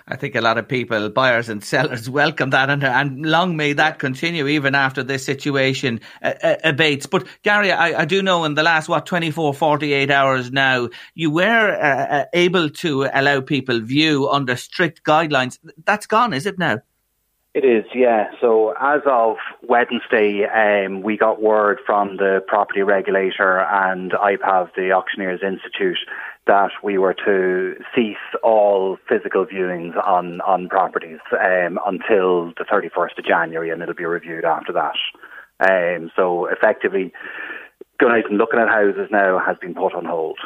[0.08, 3.74] I think a lot of people, buyers and sellers, welcome that, and, and long may
[3.74, 7.08] that continue even after this situation uh, uh, abates.
[7.08, 11.30] But Gary, I, I, do know in the last what 24, 48 hours now, you
[11.30, 15.58] were uh, uh, able to allow people view under strict guidelines.
[15.84, 16.80] That's gone, is it now?
[17.54, 18.30] It is, yeah.
[18.40, 24.92] So as of Wednesday, um, we got word from the property regulator and IPAV, the
[24.92, 25.98] Auctioneers Institute,
[26.46, 33.18] that we were to cease all physical viewings on, on properties um, until the 31st
[33.18, 34.94] of January, and it'll be reviewed after that.
[35.60, 37.12] Um, so effectively,
[37.98, 40.38] going out and looking at houses now has been put on hold.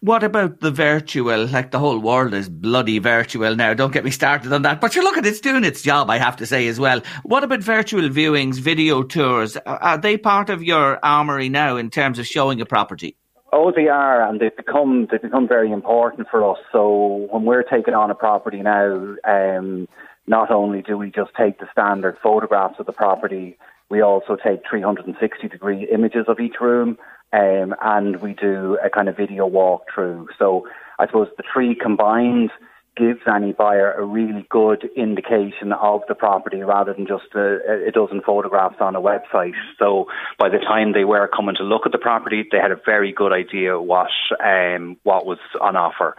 [0.00, 1.46] What about the virtual?
[1.46, 3.74] Like the whole world is bloody virtual now.
[3.74, 4.80] Don't get me started on that.
[4.80, 7.02] But you look at it's doing its job, I have to say as well.
[7.22, 9.56] What about virtual viewings, video tours?
[9.66, 13.16] Are they part of your armory now in terms of showing a property?
[13.52, 16.58] Oh, they are, and they've become they've become very important for us.
[16.72, 19.86] So when we're taking on a property now, um,
[20.26, 23.56] not only do we just take the standard photographs of the property,
[23.90, 26.98] we also take 360 degree images of each room,
[27.34, 30.26] um, and we do a kind of video walkthrough.
[30.38, 30.68] So
[30.98, 32.50] I suppose the three combined
[32.96, 37.90] gives any buyer a really good indication of the property rather than just a, a,
[37.90, 39.54] dozen photographs on a website.
[39.80, 40.06] So
[40.38, 43.12] by the time they were coming to look at the property, they had a very
[43.12, 44.10] good idea what
[44.44, 46.16] um, what was on offer.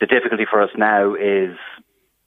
[0.00, 1.56] The difficulty for us now is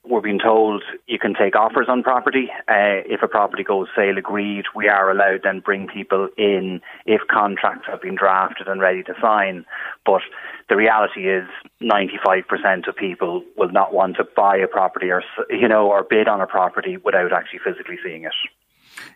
[0.08, 2.50] we're being told you can take offers on property.
[2.68, 7.22] Uh, if a property goes sale agreed, we are allowed then bring people in if
[7.30, 9.66] contracts have been drafted and ready to sign.
[10.06, 10.22] But
[10.70, 11.48] the reality is
[11.82, 16.28] 95% of people will not want to buy a property or, you know, or bid
[16.28, 18.34] on a property without actually physically seeing it.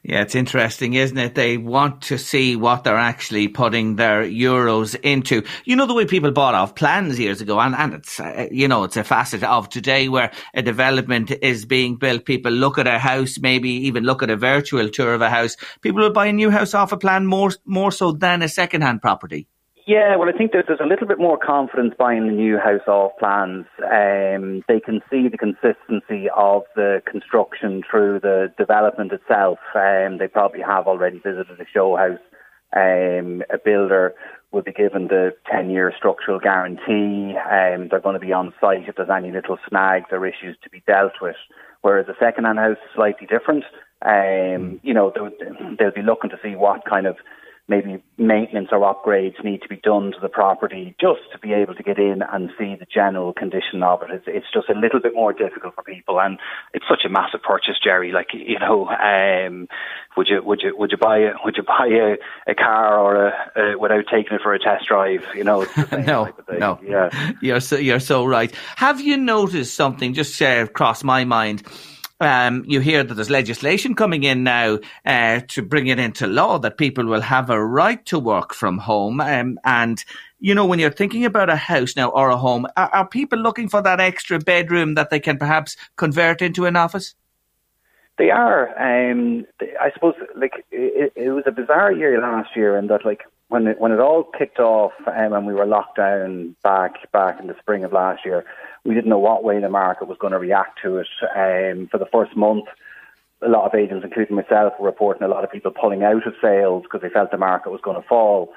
[0.03, 1.35] Yeah, it's interesting, isn't it?
[1.35, 5.43] They want to see what they're actually putting their euros into.
[5.65, 8.67] You know, the way people bought off plans years ago, and, and it's, uh, you
[8.67, 12.25] know, it's a facet of today where a development is being built.
[12.25, 15.57] People look at a house, maybe even look at a virtual tour of a house.
[15.81, 19.01] People will buy a new house off a plan more, more so than a second-hand
[19.01, 19.47] property.
[19.89, 22.87] Yeah, well, I think there's, there's a little bit more confidence buying the new house
[22.87, 23.65] off plans.
[23.81, 29.57] Um, they can see the consistency of the construction through the development itself.
[29.73, 32.19] Um, they probably have already visited a show house.
[32.77, 34.13] Um, a builder
[34.51, 37.35] will be given the 10 year structural guarantee.
[37.35, 40.69] Um, they're going to be on site if there's any little snags or issues to
[40.69, 41.35] be dealt with.
[41.81, 43.63] Whereas a second hand house is slightly different.
[44.05, 45.31] Um, you know, they'll,
[45.79, 47.15] they'll be looking to see what kind of
[47.69, 51.75] maybe maintenance or upgrades need to be done to the property just to be able
[51.75, 54.09] to get in and see the general condition of it.
[54.09, 56.39] It's, it's just a little bit more difficult for people, and
[56.73, 58.11] it's such a massive purchase, Jerry.
[58.11, 59.67] Like you know, um,
[60.17, 63.27] would you would you would you buy a would you buy a, a car or
[63.27, 65.23] a, a without taking it for a test drive?
[65.35, 68.53] You know, no, no, yeah, you're so you're so right.
[68.75, 70.13] Have you noticed something?
[70.13, 71.63] Just uh, crossed my mind
[72.19, 76.59] um, you hear that there's legislation coming in now uh, to bring it into law
[76.59, 79.21] that people will have a right to work from home.
[79.21, 80.03] Um, and,
[80.39, 83.39] you know, when you're thinking about a house now or a home, are, are people
[83.39, 87.15] looking for that extra bedroom that they can perhaps convert into an office?
[88.17, 88.67] They are.
[88.77, 89.45] Um,
[89.79, 93.65] I suppose, like, it, it, was a bizarre year last year, and that, like, when
[93.65, 97.47] it, when it all kicked off um, and we were locked down back back in
[97.47, 98.43] the spring of last year,
[98.85, 101.07] we didn't know what way the market was going to react to it.
[101.35, 102.65] Um, for the first month,
[103.41, 106.33] a lot of agents, including myself, were reporting a lot of people pulling out of
[106.41, 108.53] sales because they felt the market was going to fall.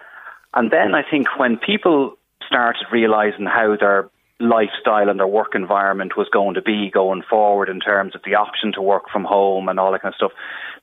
[0.54, 2.16] And then I think when people
[2.46, 4.10] started realizing how their
[4.40, 8.34] lifestyle and their work environment was going to be going forward in terms of the
[8.34, 10.32] option to work from home and all that kind of stuff,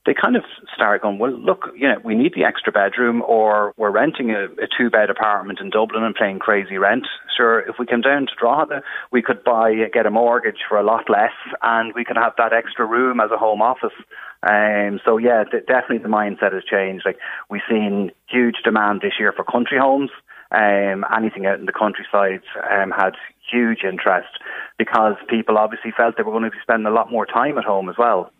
[0.06, 0.44] they kind of
[0.74, 4.46] start going, well, look, you know, we need the extra bedroom, or we're renting a,
[4.46, 7.06] a two bed apartment in Dublin and paying crazy rent.
[7.36, 8.82] Sure, if we came down to Drogheda,
[9.12, 12.54] we could buy, get a mortgage for a lot less, and we could have that
[12.54, 13.94] extra room as a home office.
[14.42, 17.06] Um, so yeah, th- definitely the mindset has changed.
[17.06, 17.18] Like
[17.50, 20.12] we've seen huge demand this year for country homes.
[20.52, 22.42] Um, anything out in the countryside
[22.72, 23.14] um, had
[23.52, 24.30] huge interest
[24.78, 27.66] because people obviously felt they were going to be spending a lot more time at
[27.66, 28.32] home as well.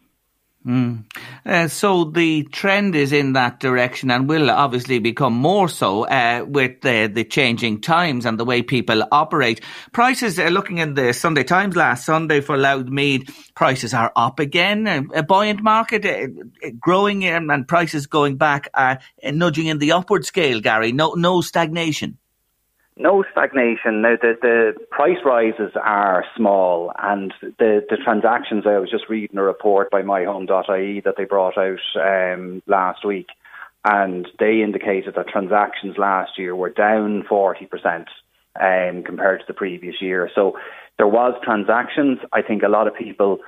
[0.68, 1.06] Mm.
[1.46, 6.44] Uh, so the trend is in that direction and will obviously become more so uh,
[6.46, 9.62] with the, the changing times and the way people operate.
[9.94, 14.40] Prices, uh, looking in the Sunday Times last Sunday for Louth Meath, prices are up
[14.40, 14.86] again.
[15.14, 16.28] A, buoyant market, uh,
[16.68, 20.92] uh, growing and prices going back, uh, nudging in the upward scale, Gary.
[20.92, 22.18] No, no stagnation
[23.00, 24.02] no stagnation.
[24.02, 29.38] Now, the, the price rises are small, and the, the transactions, I was just reading
[29.38, 33.28] a report by myhome.ie that they brought out um, last week,
[33.86, 38.06] and they indicated that transactions last year were down 40%
[38.60, 40.30] um, compared to the previous year.
[40.36, 40.60] So
[40.98, 42.20] there was transactions.
[42.34, 43.40] I think a lot of people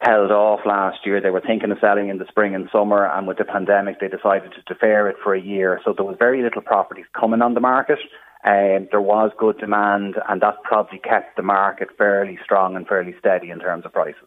[0.00, 1.20] held off last year.
[1.20, 4.08] They were thinking of selling in the spring and summer, and with the pandemic, they
[4.08, 5.80] decided to defer it for a year.
[5.84, 7.98] So there was very little properties coming on the market.
[8.42, 13.14] Um, there was good demand, and that probably kept the market fairly strong and fairly
[13.18, 14.26] steady in terms of prices.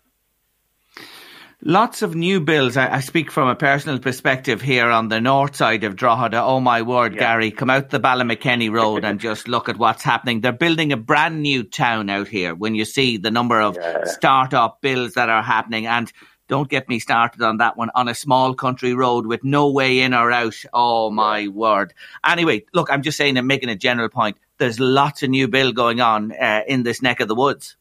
[1.66, 2.76] Lots of new builds.
[2.76, 6.44] I, I, speak from a personal perspective here on the north side of Drogheda.
[6.44, 7.20] Oh my word, yeah.
[7.20, 10.42] Gary, come out the Ballymakenny Road and just look at what's happening.
[10.42, 12.54] They're building a brand new town out here.
[12.54, 14.04] When you see the number of yeah.
[14.04, 16.12] start-up builds that are happening, and
[16.48, 20.02] don't get me started on that one on a small country road with no way
[20.02, 20.56] in or out.
[20.74, 21.94] Oh my word.
[22.26, 24.38] Anyway, look, I'm just saying I'm making a general point.
[24.58, 27.76] There's lots of new build going on uh, in this neck of the woods.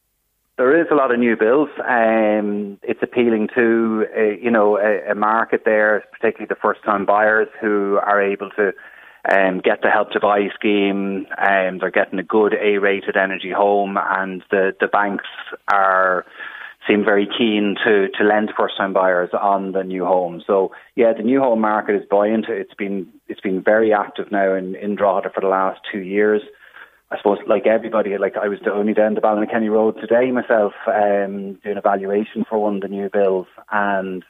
[0.57, 1.71] There is a lot of new builds.
[1.79, 7.05] Um, it's appealing to a, uh, you know a, a market there, particularly the first-time
[7.05, 8.71] buyers who are able to
[9.29, 11.25] um, get the help to buy scheme.
[11.37, 15.25] and um, they're getting a good A-rated energy home, and the the banks
[15.71, 16.25] are
[16.87, 20.43] seem very keen to, to lend first time buyers on the new home.
[20.45, 22.45] So yeah, the new home market is buoyant.
[22.49, 26.41] It's been it's been very active now in, in Drogheda for the last two years.
[27.11, 30.73] I suppose like everybody, like I was the only down the Ballymakenny Road today myself,
[30.87, 34.23] um, doing a valuation for one of the new bills and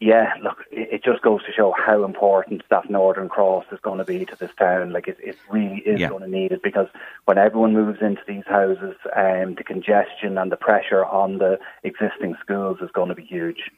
[0.00, 4.04] yeah, look, it, just goes to show how important that Northern Cross is going to
[4.04, 4.92] be to this town.
[4.92, 6.08] Like, it, it really is yeah.
[6.08, 6.86] going to need it because
[7.24, 12.36] when everyone moves into these houses, um, the congestion and the pressure on the existing
[12.40, 13.72] schools is going to be huge.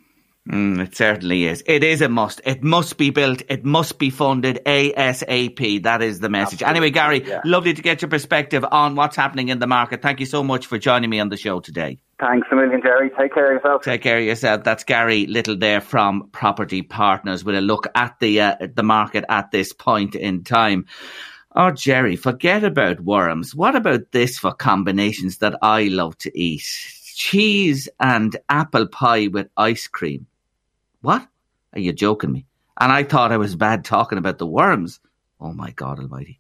[0.51, 1.63] Mm, it certainly is.
[1.65, 2.41] It is a must.
[2.45, 3.43] It must be built.
[3.49, 5.85] It must be funded ASAP.
[5.85, 6.63] That is the message.
[6.63, 6.71] Absolutely.
[6.71, 7.41] Anyway, Gary, yeah.
[7.45, 10.03] lovely to get your perspective on what's happening in the market.
[10.03, 11.99] Thank you so much for joining me on the show today.
[12.19, 13.11] Thanks a million, Jerry.
[13.17, 13.83] Take care of yourself.
[13.83, 14.65] Take care of yourself.
[14.65, 19.25] That's Gary Little there from Property Partners with a look at the uh, the market
[19.29, 20.87] at this point in time.
[21.55, 23.55] Oh, Jerry, forget about worms.
[23.55, 26.63] What about this for combinations that I love to eat?
[27.15, 30.27] Cheese and apple pie with ice cream.
[31.03, 31.27] What?
[31.73, 32.47] Are you joking me?
[32.79, 35.01] And I thought I was bad talking about the worms.
[35.41, 36.39] Oh my God Almighty.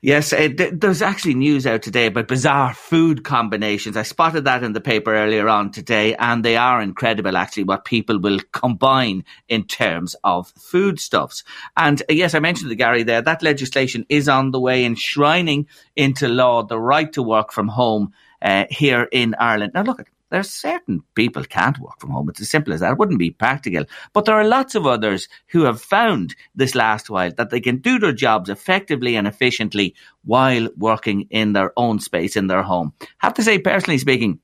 [0.00, 3.96] Yes, uh, there's actually news out today about bizarre food combinations.
[3.96, 7.84] I spotted that in the paper earlier on today, and they are incredible, actually, what
[7.84, 11.42] people will combine in terms of foodstuffs.
[11.76, 13.22] And uh, yes, I mentioned the Gary there.
[13.22, 15.66] That legislation is on the way, enshrining
[15.96, 19.72] into law the right to work from home uh, here in Ireland.
[19.74, 22.28] Now, look, there's certain people can't work from home.
[22.28, 22.92] It's as simple as that.
[22.92, 23.84] It wouldn't be practical.
[24.12, 27.78] But there are lots of others who have found this last while that they can
[27.78, 32.92] do their jobs effectively and efficiently while working in their own space in their home.
[33.00, 34.40] I have to say, personally speaking,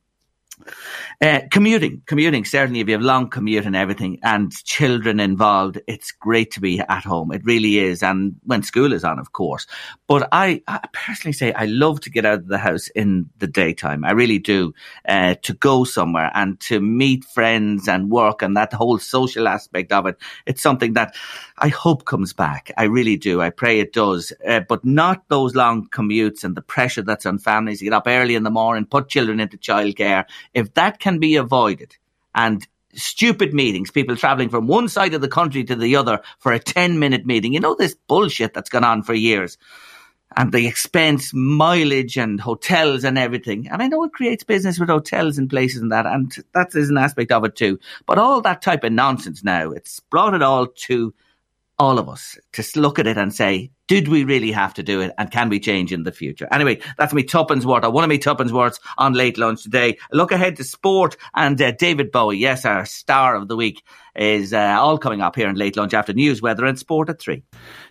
[1.20, 2.44] uh, commuting, commuting.
[2.44, 6.80] Certainly, if you have long commute and everything, and children involved, it's great to be
[6.80, 7.32] at home.
[7.32, 9.66] It really is, and when school is on, of course.
[10.06, 13.46] But I, I personally say I love to get out of the house in the
[13.46, 14.04] daytime.
[14.04, 14.74] I really do.
[15.08, 19.92] Uh, to go somewhere and to meet friends and work and that whole social aspect
[19.92, 20.16] of it.
[20.46, 21.14] It's something that
[21.58, 22.72] I hope comes back.
[22.76, 23.40] I really do.
[23.40, 24.32] I pray it does.
[24.46, 27.80] Uh, but not those long commutes and the pressure that's on families.
[27.80, 30.24] You get up early in the morning, put children into childcare.
[30.54, 31.96] If that can be avoided
[32.34, 36.52] and stupid meetings, people traveling from one side of the country to the other for
[36.52, 39.58] a 10 minute meeting, you know, this bullshit that's gone on for years
[40.36, 43.68] and the expense, mileage and hotels and everything.
[43.68, 46.90] And I know it creates business with hotels and places and that, and that is
[46.90, 47.78] an aspect of it too.
[48.06, 51.14] But all that type of nonsense now, it's brought it all to
[51.78, 55.00] all of us to look at it and say, did we really have to do
[55.00, 56.48] it and can we change in the future?
[56.50, 59.98] Anyway, that's me tuppence worth, or one of me tuppence worths on late lunch today.
[60.12, 63.82] look ahead to sport and uh, David Bowie, yes, our star of the week,
[64.16, 67.18] is uh, all coming up here in late lunch after news, weather and sport at
[67.18, 67.42] three.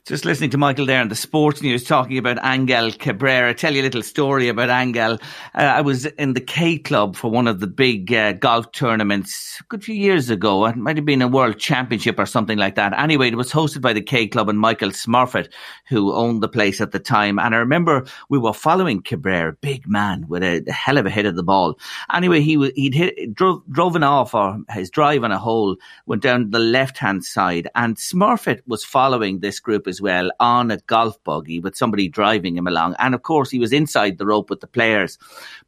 [0.05, 3.53] Just listening to Michael there in the sports news talking about Angel Cabrera.
[3.53, 5.13] tell you a little story about Angel.
[5.53, 9.57] Uh, I was in the K Club for one of the big uh, golf tournaments
[9.59, 10.65] a good few years ago.
[10.65, 12.97] It might have been a world championship or something like that.
[12.97, 15.51] Anyway, it was hosted by the K Club and Michael Smurfit,
[15.87, 17.39] who owned the place at the time.
[17.39, 21.25] And I remember we were following Cabrera, big man with a, hell of a hit
[21.25, 21.77] of the ball.
[22.13, 26.49] Anyway, he he'd hit, drove, driven off or his drive on a hole went down
[26.49, 31.21] the left hand side and Smurfit was following this group as well on a golf
[31.23, 32.95] buggy with somebody driving him along.
[32.99, 35.17] And of course, he was inside the rope with the players.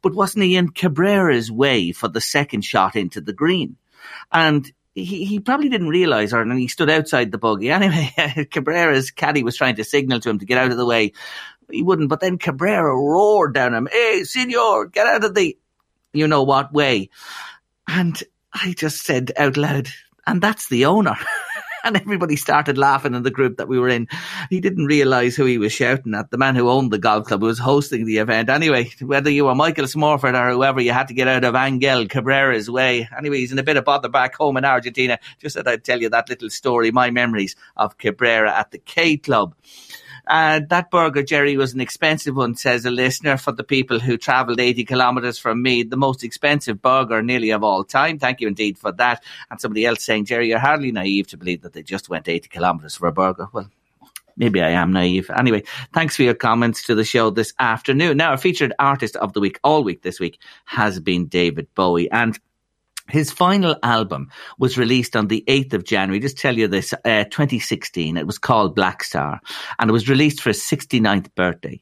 [0.02, 3.76] But wasn't he in Cabrera's way for the second shot into the green?
[4.32, 7.70] And he, he probably didn't realise, or and he stood outside the buggy.
[7.76, 8.10] Anyway,
[8.50, 11.12] Cabrera's caddy was trying to signal to him to get out of the way.
[11.70, 15.56] He wouldn't, but then Cabrera roared down him, Hey, senor, get out of the
[16.14, 17.10] you know what way.
[17.86, 18.20] And
[18.52, 19.88] I just said out loud,
[20.26, 21.16] and that's the owner.
[21.86, 24.08] and everybody started laughing in the group that we were in.
[24.50, 26.30] He didn't realise who he was shouting at.
[26.30, 28.50] The man who owned the golf club was hosting the event.
[28.50, 32.06] Anyway, whether you were Michael Smurfit or whoever, you had to get out of Angel
[32.06, 33.08] Cabrera's way.
[33.16, 35.18] Anyway, he's in a bit of bother back home in Argentina.
[35.38, 39.16] Just that I'd tell you that little story, my memories of Cabrera at the K
[39.16, 39.54] Club.
[40.26, 44.16] Uh, that burger, Jerry, was an expensive one, says a listener, for the people who
[44.16, 45.84] travelled 80 kilometres from me.
[45.84, 48.18] The most expensive burger nearly of all time.
[48.18, 49.22] Thank you indeed for that.
[49.50, 52.48] And somebody else saying, Jerry, you're hardly naive to believe that they just went 80
[52.48, 53.46] kilometres for a burger.
[53.52, 53.70] Well,
[54.36, 55.30] maybe I am naive.
[55.30, 55.62] Anyway,
[55.92, 58.16] thanks for your comments to the show this afternoon.
[58.16, 62.10] Now, our featured artist of the week, all week this week, has been David Bowie.
[62.10, 62.38] And
[63.08, 66.20] his final album was released on the 8th of January.
[66.20, 68.16] Just tell you this, uh, 2016.
[68.16, 69.38] It was called Blackstar
[69.78, 71.80] and it was released for his 69th birthday.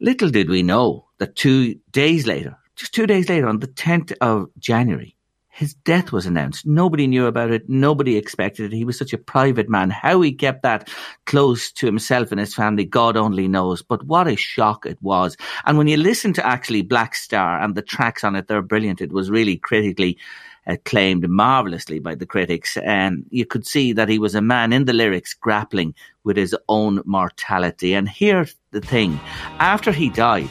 [0.00, 4.12] Little did we know that two days later, just two days later on the 10th
[4.20, 5.16] of January,
[5.54, 6.66] his death was announced.
[6.66, 7.68] Nobody knew about it.
[7.68, 8.76] Nobody expected it.
[8.76, 9.88] He was such a private man.
[9.88, 10.88] How he kept that
[11.26, 13.80] close to himself and his family, God only knows.
[13.80, 15.36] But what a shock it was.
[15.64, 19.00] And when you listen to actually Blackstar and the tracks on it, they're brilliant.
[19.00, 20.18] It was really critically
[20.66, 22.76] acclaimed marvelously by the critics.
[22.78, 25.94] And you could see that he was a man in the lyrics grappling
[26.24, 27.94] with his own mortality.
[27.94, 29.20] And here's the thing
[29.58, 30.50] after he died,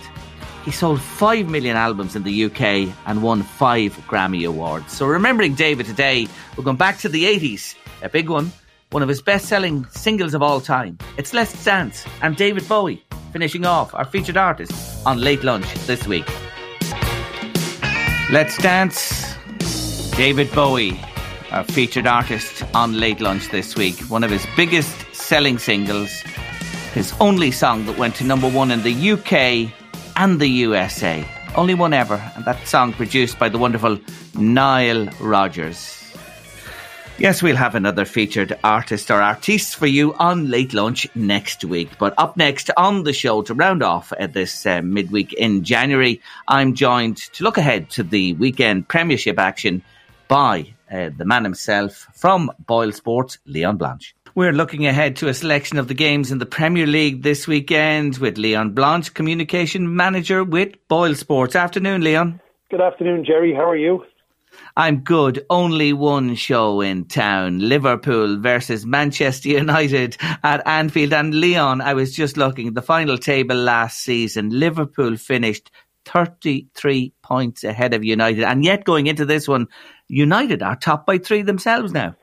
[0.66, 4.94] he sold 5 million albums in the UK and won 5 Grammy Awards.
[4.94, 8.52] So, remembering David today, we're going back to the 80s, a big one,
[8.92, 10.98] one of his best selling singles of all time.
[11.18, 13.04] It's Let's Dance and David Bowie
[13.34, 14.72] finishing off our featured artist
[15.06, 16.30] on Late Lunch this week.
[18.32, 19.33] Let's Dance
[20.16, 21.02] David Bowie,
[21.52, 24.00] our featured artist on Late Lunch this week.
[24.12, 26.22] One of his biggest selling singles,
[26.94, 29.74] his only song that went to number one in the UK
[30.16, 31.28] and the USA.
[31.56, 33.98] Only one ever, and that song produced by the wonderful
[34.36, 36.00] Nile Rodgers.
[37.18, 41.90] Yes, we'll have another featured artist or artiste for you on Late Lunch next week.
[41.98, 46.22] But up next on the show to round off uh, this uh, midweek in January,
[46.48, 49.82] I'm joined to look ahead to the weekend Premiership action
[50.34, 54.16] by uh, the man himself from Boyle Sports, Leon Blanche.
[54.34, 58.18] We're looking ahead to a selection of the games in the Premier League this weekend
[58.18, 61.56] with Leon Blanche, Communication Manager with Boyle Sports.
[61.56, 62.42] Afternoon, Leon.
[62.72, 63.54] Good afternoon, Jerry.
[63.54, 64.06] How are you?
[64.76, 65.46] I'm good.
[65.52, 71.14] Only one show in town Liverpool versus Manchester United at Anfield.
[71.14, 74.50] And Leon, I was just looking at the final table last season.
[74.50, 75.70] Liverpool finished
[76.06, 78.44] 33 points ahead of United.
[78.44, 79.68] And yet, going into this one,
[80.14, 82.16] United are top by three themselves now.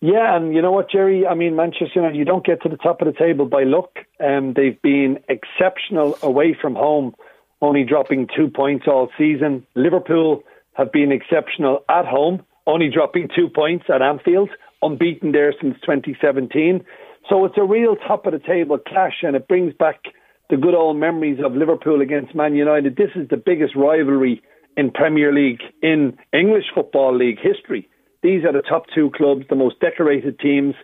[0.00, 1.26] Yeah, and you know what, Jerry?
[1.26, 3.90] I mean, Manchester United, you don't get to the top of the table by luck.
[4.20, 7.14] Um, they've been exceptional away from home,
[7.62, 9.66] only dropping two points all season.
[9.74, 10.42] Liverpool
[10.74, 14.50] have been exceptional at home, only dropping two points at Anfield,
[14.82, 16.84] unbeaten there since 2017.
[17.30, 20.02] So it's a real top of the table clash, and it brings back
[20.50, 22.96] the good old memories of Liverpool against Man United.
[22.96, 24.42] This is the biggest rivalry
[24.76, 27.88] in Premier League, in English Football League history.
[28.22, 30.74] These are the top two clubs, the most decorated teams.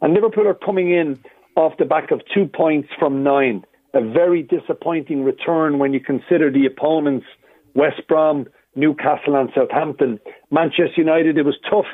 [0.00, 1.18] And Liverpool are coming in
[1.56, 3.64] off the back of two points from nine.
[3.94, 7.26] A very disappointing return when you consider the opponents
[7.74, 10.18] West Brom, Newcastle, and Southampton.
[10.50, 11.86] Manchester United, it was tough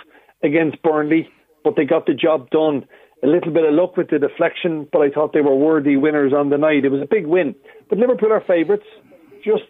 [0.42, 1.28] against Burnley,
[1.64, 2.86] but they got the job done.
[3.22, 6.32] A little bit of luck with the deflection, but I thought they were worthy winners
[6.32, 6.84] on the night.
[6.84, 7.54] It was a big win.
[7.88, 8.86] But Liverpool are favourites,
[9.44, 9.64] just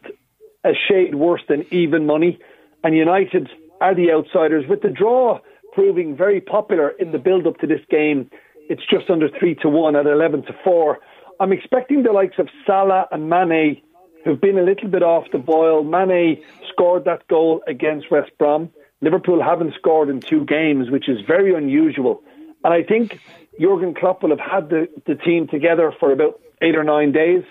[0.65, 2.39] a shade worse than even money.
[2.85, 3.49] And United
[3.81, 5.41] are the outsiders, with the draw
[5.73, 8.31] proving very popular in the build up to this game.
[8.69, 10.99] it's just under three to one at eleven to four.
[11.41, 13.81] I'm expecting the likes of Salah and Mane,
[14.25, 15.85] who've been a little bit off the boil.
[15.85, 18.71] Mane scored that goal against West Brom.
[19.01, 22.23] Liverpool haven't scored in two games, which is very unusual.
[22.65, 23.21] And I think
[23.61, 27.45] Jurgen Klopp will have had the, the team together for about eight or nine days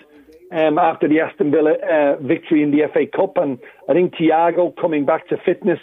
[0.52, 3.36] um, after the Aston Villa uh, victory in the FA Cup.
[3.36, 3.58] And
[3.88, 5.80] I think Thiago coming back to fitness,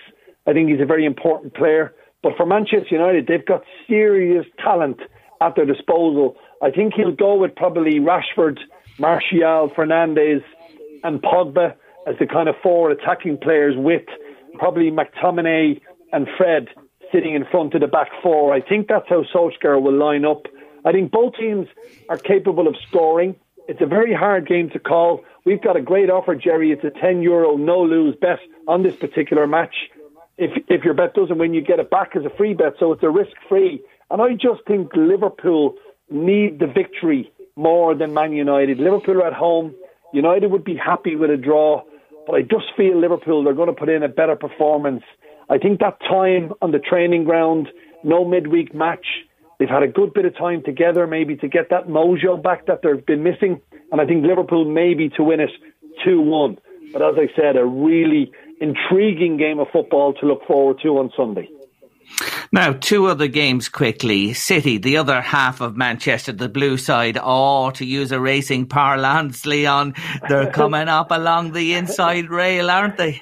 [0.48, 1.94] I think he's a very important player.
[2.24, 5.00] But for Manchester United, they've got serious talent
[5.42, 6.36] at their disposal.
[6.62, 8.58] I think he'll go with probably Rashford,
[8.98, 10.44] Martial, Fernandes,
[11.04, 11.76] and Pogba
[12.08, 14.04] as the kind of four attacking players with
[14.58, 15.82] probably McTominay
[16.12, 16.68] and Fred
[17.12, 18.54] sitting in front of the back four.
[18.54, 20.44] I think that's how Solskjaer will line up.
[20.84, 21.68] I think both teams
[22.10, 23.36] are capable of scoring.
[23.68, 25.24] It's a very hard game to call.
[25.44, 26.72] We've got a great offer, Jerry.
[26.72, 29.76] It's a 10 euro no lose bet on this particular match.
[30.38, 32.92] If, if your bet doesn't win, you get it back as a free bet, so
[32.92, 33.82] it's a risk free.
[34.12, 35.76] And I just think Liverpool
[36.10, 38.80] need the victory more than Man United.
[38.80, 39.74] Liverpool are at home.
[40.14, 41.84] United would be happy with a draw,
[42.28, 45.04] but I just feel Liverpool they're going to put in a better performance.
[45.50, 47.70] I think that time on the training ground,
[48.04, 49.06] no midweek match,
[49.60, 52.82] they've had a good bit of time together, maybe to get that mojo back that
[52.84, 53.62] they've been missing.
[53.92, 55.52] And I think Liverpool maybe to win it
[56.04, 56.58] 2 1.
[56.94, 61.12] But as I said, a really intriguing game of football to look forward to on
[61.16, 61.50] Sunday.
[62.52, 64.34] Now, two other games quickly.
[64.34, 67.18] City, the other half of Manchester, the blue side.
[67.22, 69.96] Oh, to use a racing parlance, Leon,
[70.30, 73.22] they're coming up along the inside rail, aren't they?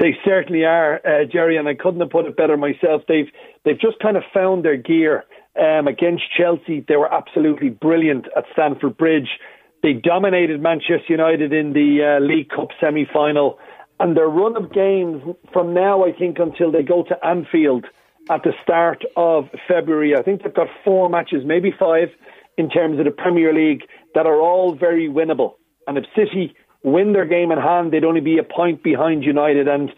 [0.00, 3.02] They certainly are, uh, Jerry, and I couldn't have put it better myself.
[3.06, 3.28] They've
[3.64, 5.24] they've just kind of found their gear
[5.60, 6.84] um, against Chelsea.
[6.86, 9.28] They were absolutely brilliant at Stamford Bridge.
[9.82, 13.58] They dominated Manchester United in the uh, League Cup semi final,
[14.00, 15.22] and their run of games
[15.52, 17.86] from now, I think, until they go to Anfield
[18.30, 20.16] at the start of February.
[20.16, 22.08] I think they've got four matches, maybe five,
[22.56, 23.82] in terms of the Premier League
[24.14, 25.54] that are all very winnable.
[25.86, 29.68] And if City win their game in hand, they'd only be a point behind United.
[29.68, 29.90] And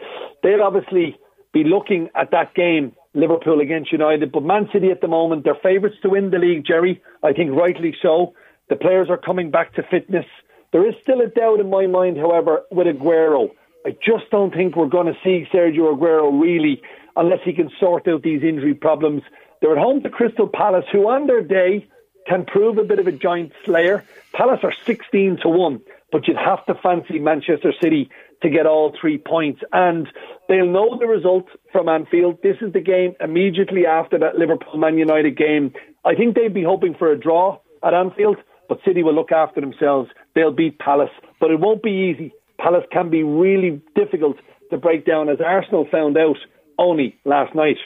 [0.42, 1.16] they'll obviously
[1.52, 4.30] be looking at that game, Liverpool against United.
[4.30, 7.02] But Man City at the moment, they're favourites to win the league, Jerry.
[7.22, 8.34] I think rightly so.
[8.68, 10.26] The players are coming back to fitness.
[10.72, 13.50] There is still a doubt in my mind, however, with Aguero.
[13.86, 16.82] I just don't think we're going to see Sergio Aguero really
[17.16, 19.22] unless he can sort out these injury problems.
[19.60, 21.86] They're at home to Crystal Palace, who on their day
[22.26, 24.04] can prove a bit of a giant slayer.
[24.32, 25.80] Palace are 16 to 1,
[26.12, 28.08] but you'd have to fancy Manchester City
[28.42, 29.60] to get all three points.
[29.72, 30.06] And
[30.48, 32.38] they'll know the result from Anfield.
[32.42, 35.72] This is the game immediately after that Liverpool Man United game.
[36.04, 38.36] I think they'd be hoping for a draw at Anfield,
[38.68, 40.10] but City will look after themselves.
[40.34, 41.10] They'll beat Palace,
[41.40, 42.32] but it won't be easy.
[42.58, 44.36] Palace can be really difficult
[44.70, 46.36] to break down, as Arsenal found out
[46.78, 47.76] only last night.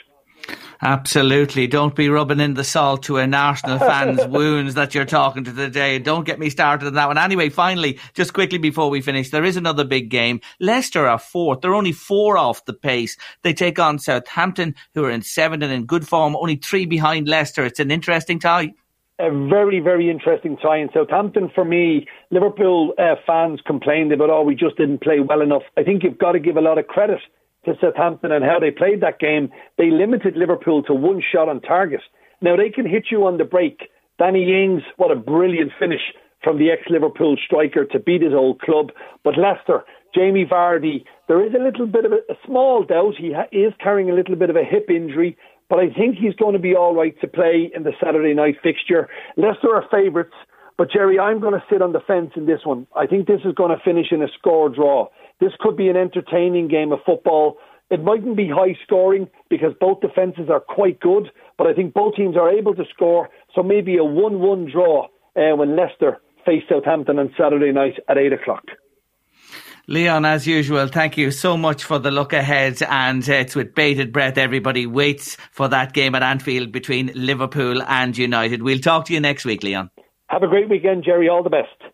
[0.83, 1.67] Absolutely.
[1.67, 5.53] Don't be rubbing in the salt to an Arsenal fan's wounds that you're talking to
[5.53, 5.99] today.
[5.99, 7.19] Don't get me started on that one.
[7.19, 10.41] Anyway, finally, just quickly before we finish, there is another big game.
[10.59, 11.61] Leicester are fourth.
[11.61, 13.15] They're only four off the pace.
[13.43, 17.27] They take on Southampton, who are in seventh and in good form, only three behind
[17.27, 17.63] Leicester.
[17.63, 18.73] It's an interesting tie.
[19.19, 22.07] A very, very interesting tie in Southampton for me.
[22.31, 25.61] Liverpool uh, fans complained about, oh, we just didn't play well enough.
[25.77, 27.19] I think you've got to give a lot of credit
[27.65, 31.61] to Southampton and how they played that game, they limited Liverpool to one shot on
[31.61, 32.01] target.
[32.41, 33.89] Now they can hit you on the break.
[34.17, 36.01] Danny Ings, what a brilliant finish
[36.43, 38.91] from the ex-Liverpool striker to beat his old club.
[39.23, 39.83] But Leicester,
[40.13, 43.13] Jamie Vardy, there is a little bit of a, a small doubt.
[43.17, 45.37] He ha- is carrying a little bit of a hip injury,
[45.69, 48.55] but I think he's going to be all right to play in the Saturday night
[48.61, 49.07] fixture.
[49.37, 50.33] Leicester are favourites,
[50.77, 52.87] but Jerry, I'm going to sit on the fence in this one.
[52.95, 55.09] I think this is going to finish in a score draw.
[55.41, 57.57] This could be an entertaining game of football.
[57.89, 62.15] It mightn't be high scoring because both defences are quite good, but I think both
[62.15, 63.27] teams are able to score.
[63.53, 68.17] So maybe a 1 1 draw uh, when Leicester face Southampton on Saturday night at
[68.17, 68.63] 8 o'clock.
[69.87, 72.81] Leon, as usual, thank you so much for the look ahead.
[72.83, 77.81] And uh, it's with bated breath everybody waits for that game at Anfield between Liverpool
[77.81, 78.61] and United.
[78.61, 79.89] We'll talk to you next week, Leon.
[80.27, 81.27] Have a great weekend, Jerry.
[81.27, 81.90] All the best.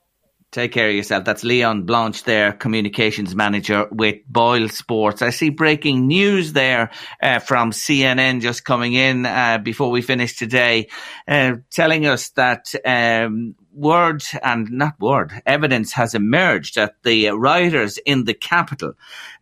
[0.51, 1.25] Take care of yourself.
[1.25, 5.21] That's Leon Blanche there, communications manager with Boyle Sports.
[5.21, 6.91] I see breaking news there
[7.21, 10.87] uh, from CNN just coming in uh, before we finish today,
[11.27, 17.97] uh, telling us that um, word and not word evidence has emerged that the rioters
[17.99, 18.93] in the capital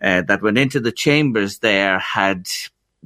[0.02, 2.48] uh, that went into the chambers there had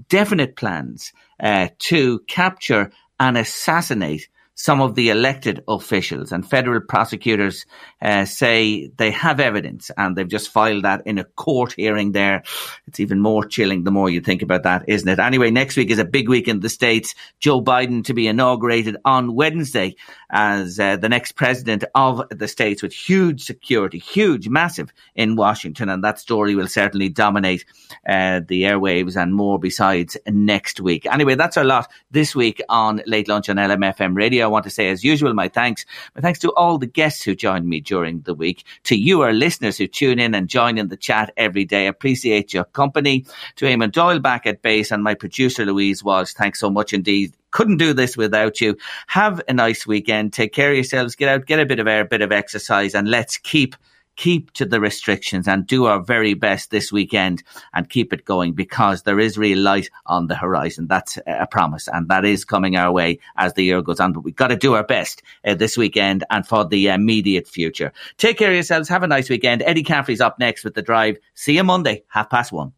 [0.08, 4.30] definite plans uh, to capture and assassinate
[4.60, 7.66] some of the elected officials and federal prosecutors
[8.02, 12.44] uh, say they have evidence and they've just filed that in a court hearing there.
[12.86, 15.18] It's even more chilling the more you think about that, isn't it?
[15.18, 17.16] Anyway, next week is a big week in the States.
[17.40, 19.96] Joe Biden to be inaugurated on Wednesday
[20.30, 25.88] as uh, the next president of the States with huge security, huge, massive in Washington.
[25.88, 27.64] And that story will certainly dominate
[28.06, 31.06] uh, the airwaves and more besides next week.
[31.06, 34.49] Anyway, that's a lot this week on Late Lunch on LMFM Radio.
[34.50, 35.86] I want to say, as usual, my thanks.
[36.16, 39.32] My thanks to all the guests who joined me during the week, to you, our
[39.32, 41.86] listeners who tune in and join in the chat every day.
[41.86, 43.26] Appreciate your company.
[43.58, 47.34] To Eamon Doyle back at base and my producer, Louise Walsh, thanks so much indeed
[47.52, 48.78] couldn't do this without you.
[49.08, 50.34] Have a nice weekend.
[50.34, 51.16] Take care of yourselves.
[51.16, 53.76] Get out, get a bit of air, a bit of exercise, and let's keep
[54.20, 57.42] keep to the restrictions and do our very best this weekend
[57.74, 60.88] and keep it going because there is real light on the horizon.
[60.88, 64.12] That's a promise and that is coming our way as the year goes on.
[64.12, 67.94] But we've got to do our best uh, this weekend and for the immediate future.
[68.18, 68.90] Take care of yourselves.
[68.90, 69.62] Have a nice weekend.
[69.62, 71.18] Eddie Caffrey's up next with the drive.
[71.34, 72.74] See you Monday, half past one.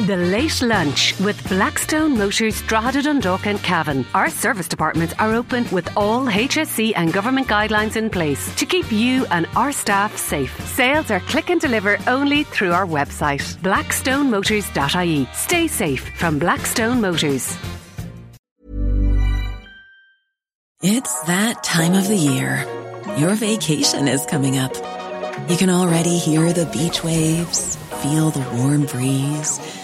[0.00, 4.04] The Late Lunch with Blackstone Motors Drogheda Dundalk and Cavan.
[4.12, 8.90] Our service departments are open with all HSE and government guidelines in place to keep
[8.90, 10.52] you and our staff safe.
[10.66, 15.28] Sales are click and deliver only through our website, blackstonemotors.ie.
[15.32, 17.56] Stay safe from Blackstone Motors.
[20.82, 22.66] It's that time of the year.
[23.16, 24.74] Your vacation is coming up.
[25.48, 29.83] You can already hear the beach waves, feel the warm breeze